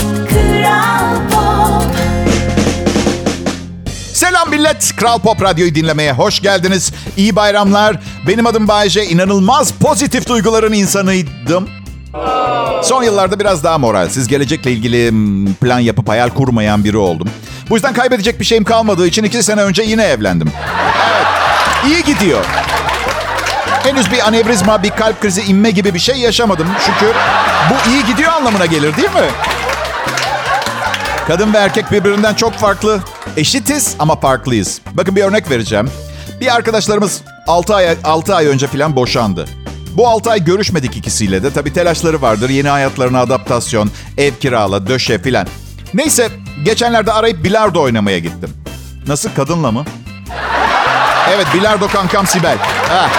Selam 4.13 4.49
millet. 4.49 4.95
Kral 4.95 5.19
Pop 5.19 5.41
Radyo'yu 5.41 5.75
dinlemeye 5.75 6.12
hoş 6.12 6.39
geldiniz. 6.41 6.91
İyi 7.17 7.36
bayramlar. 7.36 7.95
Benim 8.27 8.47
adım 8.47 8.67
Bayece. 8.67 9.06
İnanılmaz 9.06 9.71
pozitif 9.71 10.27
duyguların 10.29 10.73
insanıydım. 10.73 11.69
Son 12.84 13.04
yıllarda 13.04 13.39
biraz 13.39 13.63
daha 13.63 13.78
moralsiz, 13.78 14.28
gelecekle 14.28 14.71
ilgili 14.71 15.12
plan 15.62 15.80
yapıp 15.80 16.10
hayal 16.10 16.30
kurmayan 16.30 16.84
biri 16.84 16.97
oldum. 16.97 17.30
Bu 17.69 17.76
yüzden 17.76 17.93
kaybedecek 17.93 18.39
bir 18.39 18.45
şeyim 18.45 18.63
kalmadığı 18.63 19.08
için 19.08 19.23
iki 19.23 19.43
sene 19.43 19.62
önce 19.62 19.84
yine 19.84 20.04
evlendim. 20.04 20.52
Evet, 21.10 21.26
iyi 21.86 22.04
gidiyor. 22.04 22.45
Henüz 23.84 24.12
bir 24.12 24.28
anevrizma, 24.28 24.84
bir 24.84 24.89
kalp 24.89 25.21
krizi, 25.21 25.41
inme 25.41 25.71
gibi 25.71 25.93
bir 25.93 25.99
şey 25.99 26.15
yaşamadım. 26.15 26.67
Çünkü 26.86 27.13
bu 27.69 27.89
iyi 27.89 28.06
gidiyor 28.06 28.32
anlamına 28.32 28.65
gelir 28.65 28.97
değil 28.97 29.10
mi? 29.10 29.30
Kadın 31.28 31.54
ve 31.54 31.58
erkek 31.58 31.91
birbirinden 31.91 32.34
çok 32.34 32.54
farklı. 32.54 32.99
Eşitiz 33.38 33.95
ama 33.99 34.15
farklıyız. 34.19 34.82
Bakın 34.93 35.15
bir 35.15 35.23
örnek 35.23 35.52
vereceğim. 35.52 35.89
Bir 36.41 36.56
arkadaşlarımız 36.56 37.21
6 37.47 37.76
ay, 37.76 37.97
6 38.04 38.36
ay 38.36 38.47
önce 38.47 38.67
falan 38.67 38.95
boşandı. 38.95 39.45
Bu 39.93 40.08
6 40.08 40.32
ay 40.32 40.43
görüşmedik 40.43 40.97
ikisiyle 40.97 41.43
de. 41.43 41.51
Tabii 41.53 41.73
telaşları 41.73 42.21
vardır. 42.21 42.49
Yeni 42.49 42.69
hayatlarına 42.69 43.19
adaptasyon, 43.19 43.91
ev 44.17 44.32
kirala, 44.36 44.88
döşe 44.88 45.21
filan. 45.21 45.47
Neyse 45.93 46.29
geçenlerde 46.65 47.12
arayıp 47.13 47.43
bilardo 47.43 47.82
oynamaya 47.82 48.19
gittim. 48.19 48.49
Nasıl 49.08 49.29
kadınla 49.36 49.71
mı? 49.71 49.86
Evet 51.36 51.47
bilardo 51.53 51.88
kankam 51.88 52.27
Sibel. 52.27 52.58
Ha. 52.89 53.10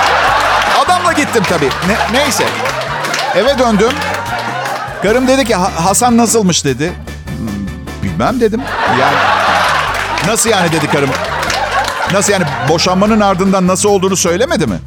Adamla 0.84 1.12
gittim 1.12 1.42
tabii. 1.48 1.68
Ne- 1.88 2.18
neyse. 2.18 2.44
Eve 3.34 3.58
döndüm. 3.58 3.92
Karım 5.02 5.28
dedi 5.28 5.44
ki 5.44 5.54
"Ha- 5.54 5.84
Hasan 5.84 6.16
nasılmış 6.16 6.64
dedi. 6.64 6.92
Bilmem 8.02 8.40
dedim. 8.40 8.62
Yani 9.00 9.16
nasıl 10.26 10.50
yani 10.50 10.72
dedi 10.72 10.86
karım. 10.86 11.10
Nasıl 12.12 12.32
yani 12.32 12.44
boşanmanın 12.68 13.20
ardından 13.20 13.66
nasıl 13.66 13.88
olduğunu 13.88 14.16
söylemedi 14.16 14.66
mi? 14.66 14.78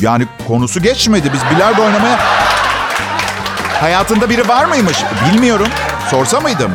Yani 0.00 0.26
konusu 0.48 0.82
geçmedi. 0.82 1.32
Biz 1.32 1.56
bilardo 1.56 1.82
oynamaya... 1.82 2.18
Hayatında 3.80 4.30
biri 4.30 4.48
var 4.48 4.64
mıymış? 4.64 4.98
Bilmiyorum. 5.32 5.68
Sorsa 6.10 6.40
mıydım? 6.40 6.70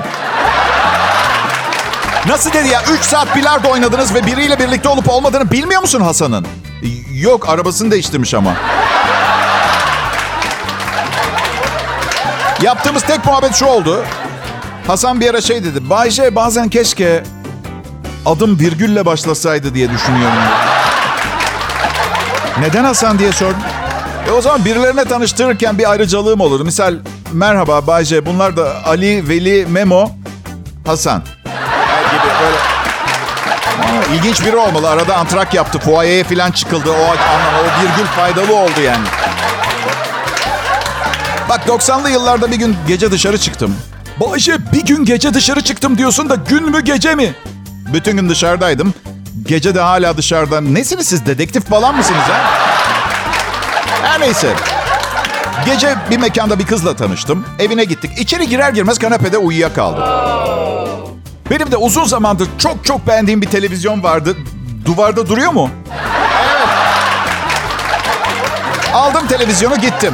Nasıl 2.28 2.54
dedi 2.54 2.68
ya? 2.68 2.82
3 2.94 3.02
saat 3.02 3.36
bilardo 3.36 3.70
oynadınız 3.70 4.16
ve 4.16 4.26
biriyle 4.26 4.60
birlikte 4.60 4.90
olup 4.90 5.10
olmadığını 5.10 5.52
bilmiyor 5.52 5.82
musun 5.82 6.02
Hasan'ın? 6.02 6.48
Yok 7.14 7.50
arabasını 7.50 7.92
değiştirmiş 7.92 8.34
ama. 8.34 8.54
Yaptığımız 12.62 13.04
tek 13.04 13.26
muhabbet 13.26 13.56
şu 13.56 13.66
oldu. 13.66 14.04
Hasan 14.88 15.22
bir 15.22 15.30
ara 15.30 15.42
şey 15.42 15.64
dedi. 15.64 15.90
Bayce 15.90 16.36
bazen 16.36 16.70
keşke 16.70 17.24
adım 18.26 18.60
virgülle 18.60 19.06
başlasaydı 19.06 19.74
diye 19.74 19.92
düşünüyorum. 19.92 20.71
Neden 22.60 22.84
Hasan 22.84 23.20
diye 23.20 23.32
sordum. 23.32 23.60
E 24.28 24.32
o 24.32 24.42
zaman 24.42 24.66
birilerine 24.66 25.06
tanıştırırken 25.06 25.78
bir 25.78 25.92
ayrıcalığım 25.92 26.42
olur. 26.42 26.66
Misal 26.66 26.96
merhaba 27.32 27.88
Bayce 27.88 28.26
bunlar 28.26 28.58
da 28.58 28.86
Ali, 28.86 29.30
Veli, 29.30 29.66
Memo, 29.66 30.12
Hasan. 30.86 31.22
gibi 32.12 32.34
böyle. 32.44 32.58
Aa, 34.00 34.16
ilginç 34.16 34.46
biri 34.46 34.56
olmalı. 34.56 34.90
Arada 34.90 35.16
antrak 35.18 35.54
yaptı. 35.54 35.80
Fuayeye 35.80 36.24
falan 36.24 36.52
çıkıldı. 36.52 36.92
O 36.92 36.94
anlam, 37.04 37.54
o 37.60 37.84
virgül 37.84 38.06
faydalı 38.06 38.56
oldu 38.56 38.82
yani. 38.86 39.06
Bak 41.50 41.62
90'lı 41.68 42.10
yıllarda 42.10 42.52
bir 42.52 42.56
gün 42.56 42.76
gece 42.88 43.12
dışarı 43.12 43.38
çıktım. 43.38 43.76
Bayce 44.20 44.58
bir 44.74 44.86
gün 44.86 45.06
gece 45.06 45.34
dışarı 45.34 45.62
çıktım 45.62 45.98
diyorsun 45.98 46.30
da 46.30 46.36
gün 46.36 46.70
mü 46.72 46.82
gece 46.82 47.16
mi? 47.16 47.34
Bütün 47.94 48.18
gün 48.18 48.30
dışarıdaydım. 48.30 48.94
Gece 49.46 49.76
de 49.76 49.80
hala 49.80 50.18
dışarıda. 50.18 50.62
Nesiniz 50.62 51.08
siz? 51.08 51.26
Dedektif 51.26 51.66
falan 51.70 51.96
mısınız 51.96 52.22
ha? 52.22 52.52
Her 54.04 54.20
neyse. 54.22 54.54
Gece 55.66 55.96
bir 56.12 56.18
mekanda 56.18 56.60
bir 56.60 56.66
kızla 56.66 56.96
tanıştım. 56.96 57.46
Evine 57.60 57.84
gittik. 57.84 58.12
İçeri 58.20 58.50
girer 58.50 58.74
girmez 58.74 59.00
kanepede 59.00 59.38
uyuyakaldım. 59.38 60.04
Benim 61.50 61.72
de 61.72 61.78
uzun 61.78 62.06
zamandır 62.06 62.48
çok 62.58 62.86
çok 62.86 63.08
beğendiğim 63.08 63.42
bir 63.42 63.48
televizyon 63.48 64.04
vardı. 64.04 64.38
Duvarda 64.86 65.28
duruyor 65.28 65.52
mu? 65.52 65.70
Evet. 65.92 66.68
Aldım 68.94 69.28
televizyonu 69.28 69.76
gittim. 69.76 70.14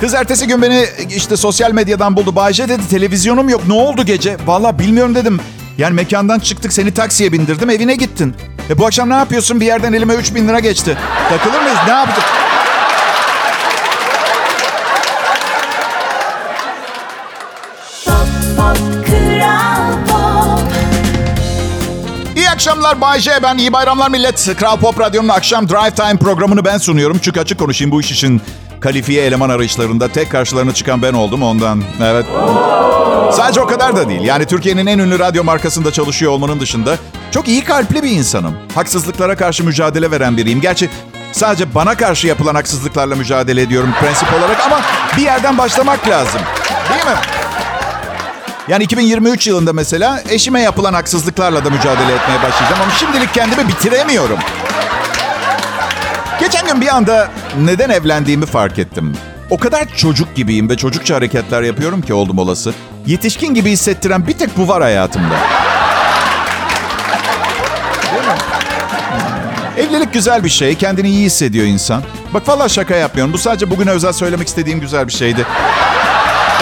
Kız 0.00 0.14
ertesi 0.14 0.46
gün 0.46 0.62
beni 0.62 0.86
işte 1.16 1.36
sosyal 1.36 1.72
medyadan 1.72 2.16
buldu. 2.16 2.36
Bayce 2.36 2.68
dedi 2.68 2.88
televizyonum 2.90 3.48
yok. 3.48 3.62
Ne 3.68 3.74
oldu 3.74 4.04
gece? 4.04 4.36
Valla 4.46 4.78
bilmiyorum 4.78 5.14
dedim. 5.14 5.40
Yani 5.78 5.94
mekandan 5.94 6.38
çıktık 6.38 6.72
seni 6.72 6.94
taksiye 6.94 7.32
bindirdim 7.32 7.70
evine 7.70 7.94
gittin. 7.94 8.34
E 8.70 8.78
bu 8.78 8.86
akşam 8.86 9.10
ne 9.10 9.14
yapıyorsun? 9.14 9.60
Bir 9.60 9.66
yerden 9.66 9.92
elime 9.92 10.14
3000 10.14 10.48
lira 10.48 10.60
geçti. 10.60 10.96
Takılır 11.28 11.60
mıyız? 11.62 11.78
Ne 11.86 11.92
yaptık? 11.92 12.24
Akşamlar 22.64 23.00
Bay 23.00 23.20
J. 23.20 23.42
Ben 23.42 23.58
iyi 23.58 23.72
bayramlar 23.72 24.10
millet. 24.10 24.56
Kral 24.56 24.76
Pop 24.76 25.00
Radyo'nun 25.00 25.28
akşam 25.28 25.68
Drive 25.68 25.90
Time 25.90 26.16
programını 26.16 26.64
ben 26.64 26.78
sunuyorum. 26.78 27.18
Çünkü 27.22 27.40
açık 27.40 27.58
konuşayım 27.58 27.92
bu 27.92 28.00
iş 28.00 28.12
için 28.12 28.42
kalifiye 28.80 29.24
eleman 29.24 29.48
arayışlarında 29.48 30.08
tek 30.08 30.30
karşılarına 30.30 30.74
çıkan 30.74 31.02
ben 31.02 31.12
oldum 31.12 31.42
ondan. 31.42 31.82
Evet. 32.02 32.26
Sadece 33.32 33.60
o 33.60 33.66
kadar 33.66 33.96
da 33.96 34.08
değil. 34.08 34.20
Yani 34.20 34.46
Türkiye'nin 34.46 34.86
en 34.86 34.98
ünlü 34.98 35.18
radyo 35.18 35.44
markasında 35.44 35.92
çalışıyor 35.92 36.32
olmanın 36.32 36.60
dışında 36.60 36.96
çok 37.30 37.48
iyi 37.48 37.64
kalpli 37.64 38.02
bir 38.02 38.10
insanım. 38.10 38.56
Haksızlıklara 38.74 39.36
karşı 39.36 39.64
mücadele 39.64 40.10
veren 40.10 40.36
biriyim. 40.36 40.60
Gerçi 40.60 40.90
sadece 41.32 41.74
bana 41.74 41.96
karşı 41.96 42.26
yapılan 42.26 42.54
haksızlıklarla 42.54 43.16
mücadele 43.16 43.62
ediyorum 43.62 43.94
prensip 44.00 44.28
olarak 44.38 44.66
ama 44.66 44.80
bir 45.16 45.22
yerden 45.22 45.58
başlamak 45.58 46.08
lazım. 46.08 46.40
Değil 46.90 47.04
mi? 47.04 47.20
Yani 48.68 48.84
2023 48.84 49.46
yılında 49.46 49.72
mesela 49.72 50.22
eşime 50.30 50.60
yapılan 50.60 50.92
haksızlıklarla 50.94 51.64
da 51.64 51.70
mücadele 51.70 52.12
etmeye 52.12 52.42
başlayacağım 52.42 52.82
ama 52.82 52.90
şimdilik 52.90 53.34
kendimi 53.34 53.68
bitiremiyorum. 53.68 54.38
Geçen 56.40 56.66
gün 56.66 56.80
bir 56.80 56.96
anda 56.96 57.28
neden 57.60 57.90
evlendiğimi 57.90 58.46
fark 58.46 58.78
ettim. 58.78 59.16
O 59.50 59.58
kadar 59.58 59.88
çocuk 59.96 60.34
gibiyim 60.34 60.70
ve 60.70 60.76
çocukça 60.76 61.14
hareketler 61.14 61.62
yapıyorum 61.62 62.02
ki 62.02 62.14
oldum 62.14 62.38
olası. 62.38 62.74
Yetişkin 63.06 63.54
gibi 63.54 63.70
hissettiren 63.70 64.26
bir 64.26 64.32
tek 64.32 64.56
bu 64.58 64.68
var 64.68 64.82
hayatımda. 64.82 65.36
Evlilik 69.78 70.12
güzel 70.12 70.44
bir 70.44 70.48
şey. 70.48 70.74
Kendini 70.74 71.08
iyi 71.08 71.26
hissediyor 71.26 71.66
insan. 71.66 72.02
Bak 72.34 72.48
vallahi 72.48 72.72
şaka 72.72 72.94
yapmıyorum. 72.94 73.32
Bu 73.32 73.38
sadece 73.38 73.70
bugüne 73.70 73.90
özel 73.90 74.12
söylemek 74.12 74.48
istediğim 74.48 74.80
güzel 74.80 75.08
bir 75.08 75.12
şeydi. 75.12 75.46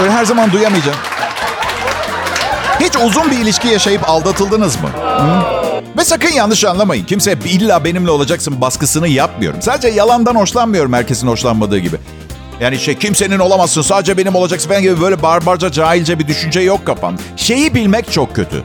Öyle 0.03 0.13
her 0.13 0.25
zaman 0.25 0.53
duyamayacağım. 0.53 0.99
Hiç 2.83 2.97
uzun 2.97 3.31
bir 3.31 3.37
ilişki 3.39 3.69
yaşayıp 3.69 4.11
aldatıldınız 4.11 4.77
mı? 4.77 4.89
Hı? 4.89 5.43
Ve 5.99 6.05
sakın 6.05 6.33
yanlış 6.33 6.65
anlamayın. 6.65 7.05
Kimse 7.05 7.39
illa 7.45 7.85
benimle 7.85 8.11
olacaksın 8.11 8.61
baskısını 8.61 9.09
yapmıyorum. 9.09 9.63
Sadece 9.63 9.89
yalandan 9.89 10.35
hoşlanmıyorum 10.35 10.93
herkesin 10.93 11.29
hoşlanmadığı 11.29 11.79
gibi. 11.79 11.97
Yani 12.61 12.79
şey 12.79 12.99
kimsenin 12.99 13.39
olamazsın 13.39 13.83
sadece 13.83 14.17
benim 14.19 14.35
olacaksın 14.35 14.69
falan 14.69 14.83
gibi 14.83 15.01
böyle 15.01 15.23
barbarca 15.23 15.73
cahilce 15.73 16.19
bir 16.19 16.29
düşünce 16.29 16.61
yok 16.61 16.87
kafam. 16.87 17.15
Şeyi 17.37 17.75
bilmek 17.75 18.13
çok 18.13 18.35
kötü. 18.35 18.63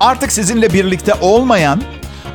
Artık 0.00 0.32
sizinle 0.32 0.72
birlikte 0.72 1.14
olmayan 1.20 1.82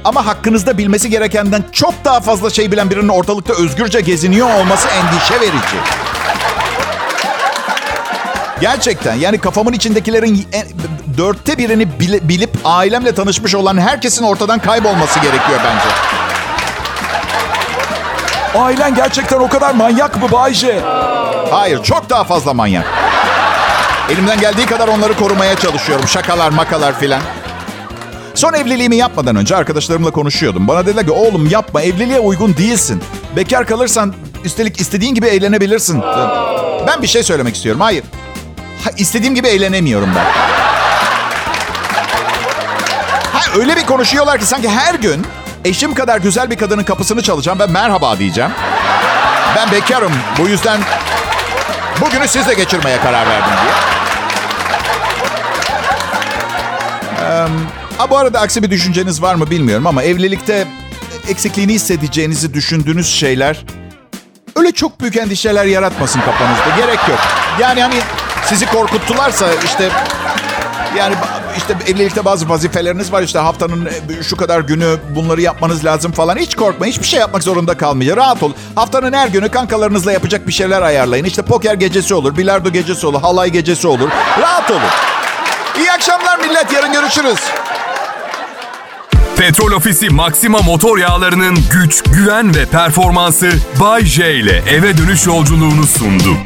ama 0.03 0.25
hakkınızda 0.25 0.77
bilmesi 0.77 1.09
gerekenden 1.09 1.63
çok 1.71 1.93
daha 2.05 2.19
fazla 2.19 2.49
şey 2.49 2.71
bilen 2.71 2.89
birinin 2.89 3.09
ortalıkta 3.09 3.53
özgürce 3.53 4.01
geziniyor 4.01 4.59
olması 4.59 4.87
endişe 4.87 5.41
verici. 5.41 6.00
Gerçekten 8.61 9.15
yani 9.15 9.37
kafamın 9.37 9.73
içindekilerin 9.73 10.47
dörtte 11.17 11.57
birini 11.57 11.99
bile- 11.99 12.29
bilip 12.29 12.49
ailemle 12.65 13.15
tanışmış 13.15 13.55
olan 13.55 13.77
herkesin 13.77 14.23
ortadan 14.23 14.59
kaybolması 14.59 15.19
gerekiyor 15.19 15.59
bence. 15.65 15.85
Ailen 18.59 18.95
gerçekten 18.95 19.39
o 19.39 19.47
kadar 19.49 19.73
manyak 19.73 20.21
mı 20.21 20.31
Bayce? 20.31 20.79
Hayır, 21.51 21.83
çok 21.83 22.09
daha 22.09 22.23
fazla 22.23 22.53
manyak. 22.53 22.85
Elimden 24.09 24.39
geldiği 24.39 24.65
kadar 24.65 24.87
onları 24.87 25.13
korumaya 25.13 25.55
çalışıyorum. 25.55 26.07
Şakalar, 26.07 26.49
makalar 26.49 26.99
filan. 26.99 27.21
Son 28.35 28.53
evliliğimi 28.53 28.95
yapmadan 28.95 29.35
önce 29.35 29.55
arkadaşlarımla 29.55 30.11
konuşuyordum. 30.11 30.67
Bana 30.67 30.85
dediler 30.85 31.05
ki 31.05 31.11
oğlum 31.11 31.47
yapma 31.47 31.81
evliliğe 31.81 32.19
uygun 32.19 32.57
değilsin. 32.57 33.03
Bekar 33.35 33.65
kalırsan 33.65 34.13
üstelik 34.45 34.81
istediğin 34.81 35.15
gibi 35.15 35.25
eğlenebilirsin. 35.27 36.01
Ben 36.87 37.01
bir 37.01 37.07
şey 37.07 37.23
söylemek 37.23 37.55
istiyorum. 37.55 37.81
Hayır. 37.81 38.03
Ha, 38.83 38.89
istediğim 38.97 39.35
gibi 39.35 39.47
eğlenemiyorum 39.47 40.09
ben. 40.15 40.25
Ha, 43.33 43.59
öyle 43.59 43.75
bir 43.75 43.85
konuşuyorlar 43.85 44.39
ki 44.39 44.45
sanki 44.45 44.69
her 44.69 44.95
gün 44.95 45.25
eşim 45.65 45.93
kadar 45.93 46.17
güzel 46.17 46.51
bir 46.51 46.57
kadının 46.57 46.83
kapısını 46.83 47.21
çalacağım 47.21 47.59
ve 47.59 47.65
merhaba 47.65 48.19
diyeceğim. 48.19 48.51
Ben 49.55 49.71
bekarım. 49.71 50.13
Bu 50.37 50.47
yüzden 50.47 50.79
bugünü 52.01 52.27
sizle 52.27 52.53
geçirmeye 52.53 52.97
karar 53.01 53.29
verdim 53.29 53.53
diye. 53.61 53.73
Ee, 57.29 57.47
ha, 57.97 58.09
bu 58.09 58.17
arada 58.17 58.39
aksi 58.39 58.63
bir 58.63 58.69
düşünceniz 58.71 59.21
var 59.21 59.35
mı 59.35 59.49
bilmiyorum 59.49 59.87
ama 59.87 60.03
evlilikte 60.03 60.67
eksikliğini 61.29 61.73
hissedeceğinizi 61.73 62.53
düşündüğünüz 62.53 63.13
şeyler 63.13 63.65
öyle 64.55 64.71
çok 64.71 65.01
büyük 65.01 65.17
endişeler 65.17 65.65
yaratmasın 65.65 66.21
kafanızda. 66.21 66.75
Gerek 66.77 66.99
yok. 67.09 67.19
Yani 67.59 67.81
hani 67.81 67.95
sizi 68.45 68.65
korkuttularsa 68.65 69.45
işte 69.65 69.89
yani 70.97 71.15
işte 71.57 71.75
evlilikte 71.87 72.25
bazı 72.25 72.49
vazifeleriniz 72.49 73.11
var 73.11 73.21
işte 73.23 73.39
haftanın 73.39 73.85
e, 73.85 74.23
şu 74.23 74.37
kadar 74.37 74.59
günü 74.59 74.97
bunları 75.15 75.41
yapmanız 75.41 75.85
lazım 75.85 76.11
falan. 76.11 76.37
Hiç 76.37 76.55
korkmayın. 76.55 76.91
Hiçbir 76.93 77.07
şey 77.07 77.19
yapmak 77.19 77.43
zorunda 77.43 77.77
kalmayın. 77.77 78.15
Rahat 78.17 78.43
olun. 78.43 78.55
Haftanın 78.75 79.13
her 79.13 79.27
günü 79.27 79.49
kankalarınızla 79.49 80.11
yapacak 80.11 80.47
bir 80.47 80.53
şeyler 80.53 80.81
ayarlayın. 80.81 81.25
İşte 81.25 81.41
poker 81.41 81.73
gecesi 81.73 82.13
olur, 82.13 82.37
bilardo 82.37 82.69
gecesi 82.69 83.07
olur, 83.07 83.21
halay 83.21 83.49
gecesi 83.49 83.87
olur. 83.87 84.09
Rahat 84.41 84.71
olun. 84.71 84.81
İyi 85.77 85.91
akşamlar 85.91 86.39
millet. 86.39 86.73
Yarın 86.73 86.93
görüşürüz. 86.93 87.39
Petrol 89.37 89.71
Ofisi 89.71 90.09
Maxima 90.09 90.59
motor 90.59 90.97
yağlarının 90.97 91.57
güç, 91.71 92.03
güven 92.03 92.55
ve 92.55 92.65
performansı 92.65 93.51
Bay 93.79 94.05
J 94.05 94.33
ile 94.35 94.63
eve 94.69 94.97
dönüş 94.97 95.27
yolculuğunu 95.27 95.83
sundu. 95.83 96.37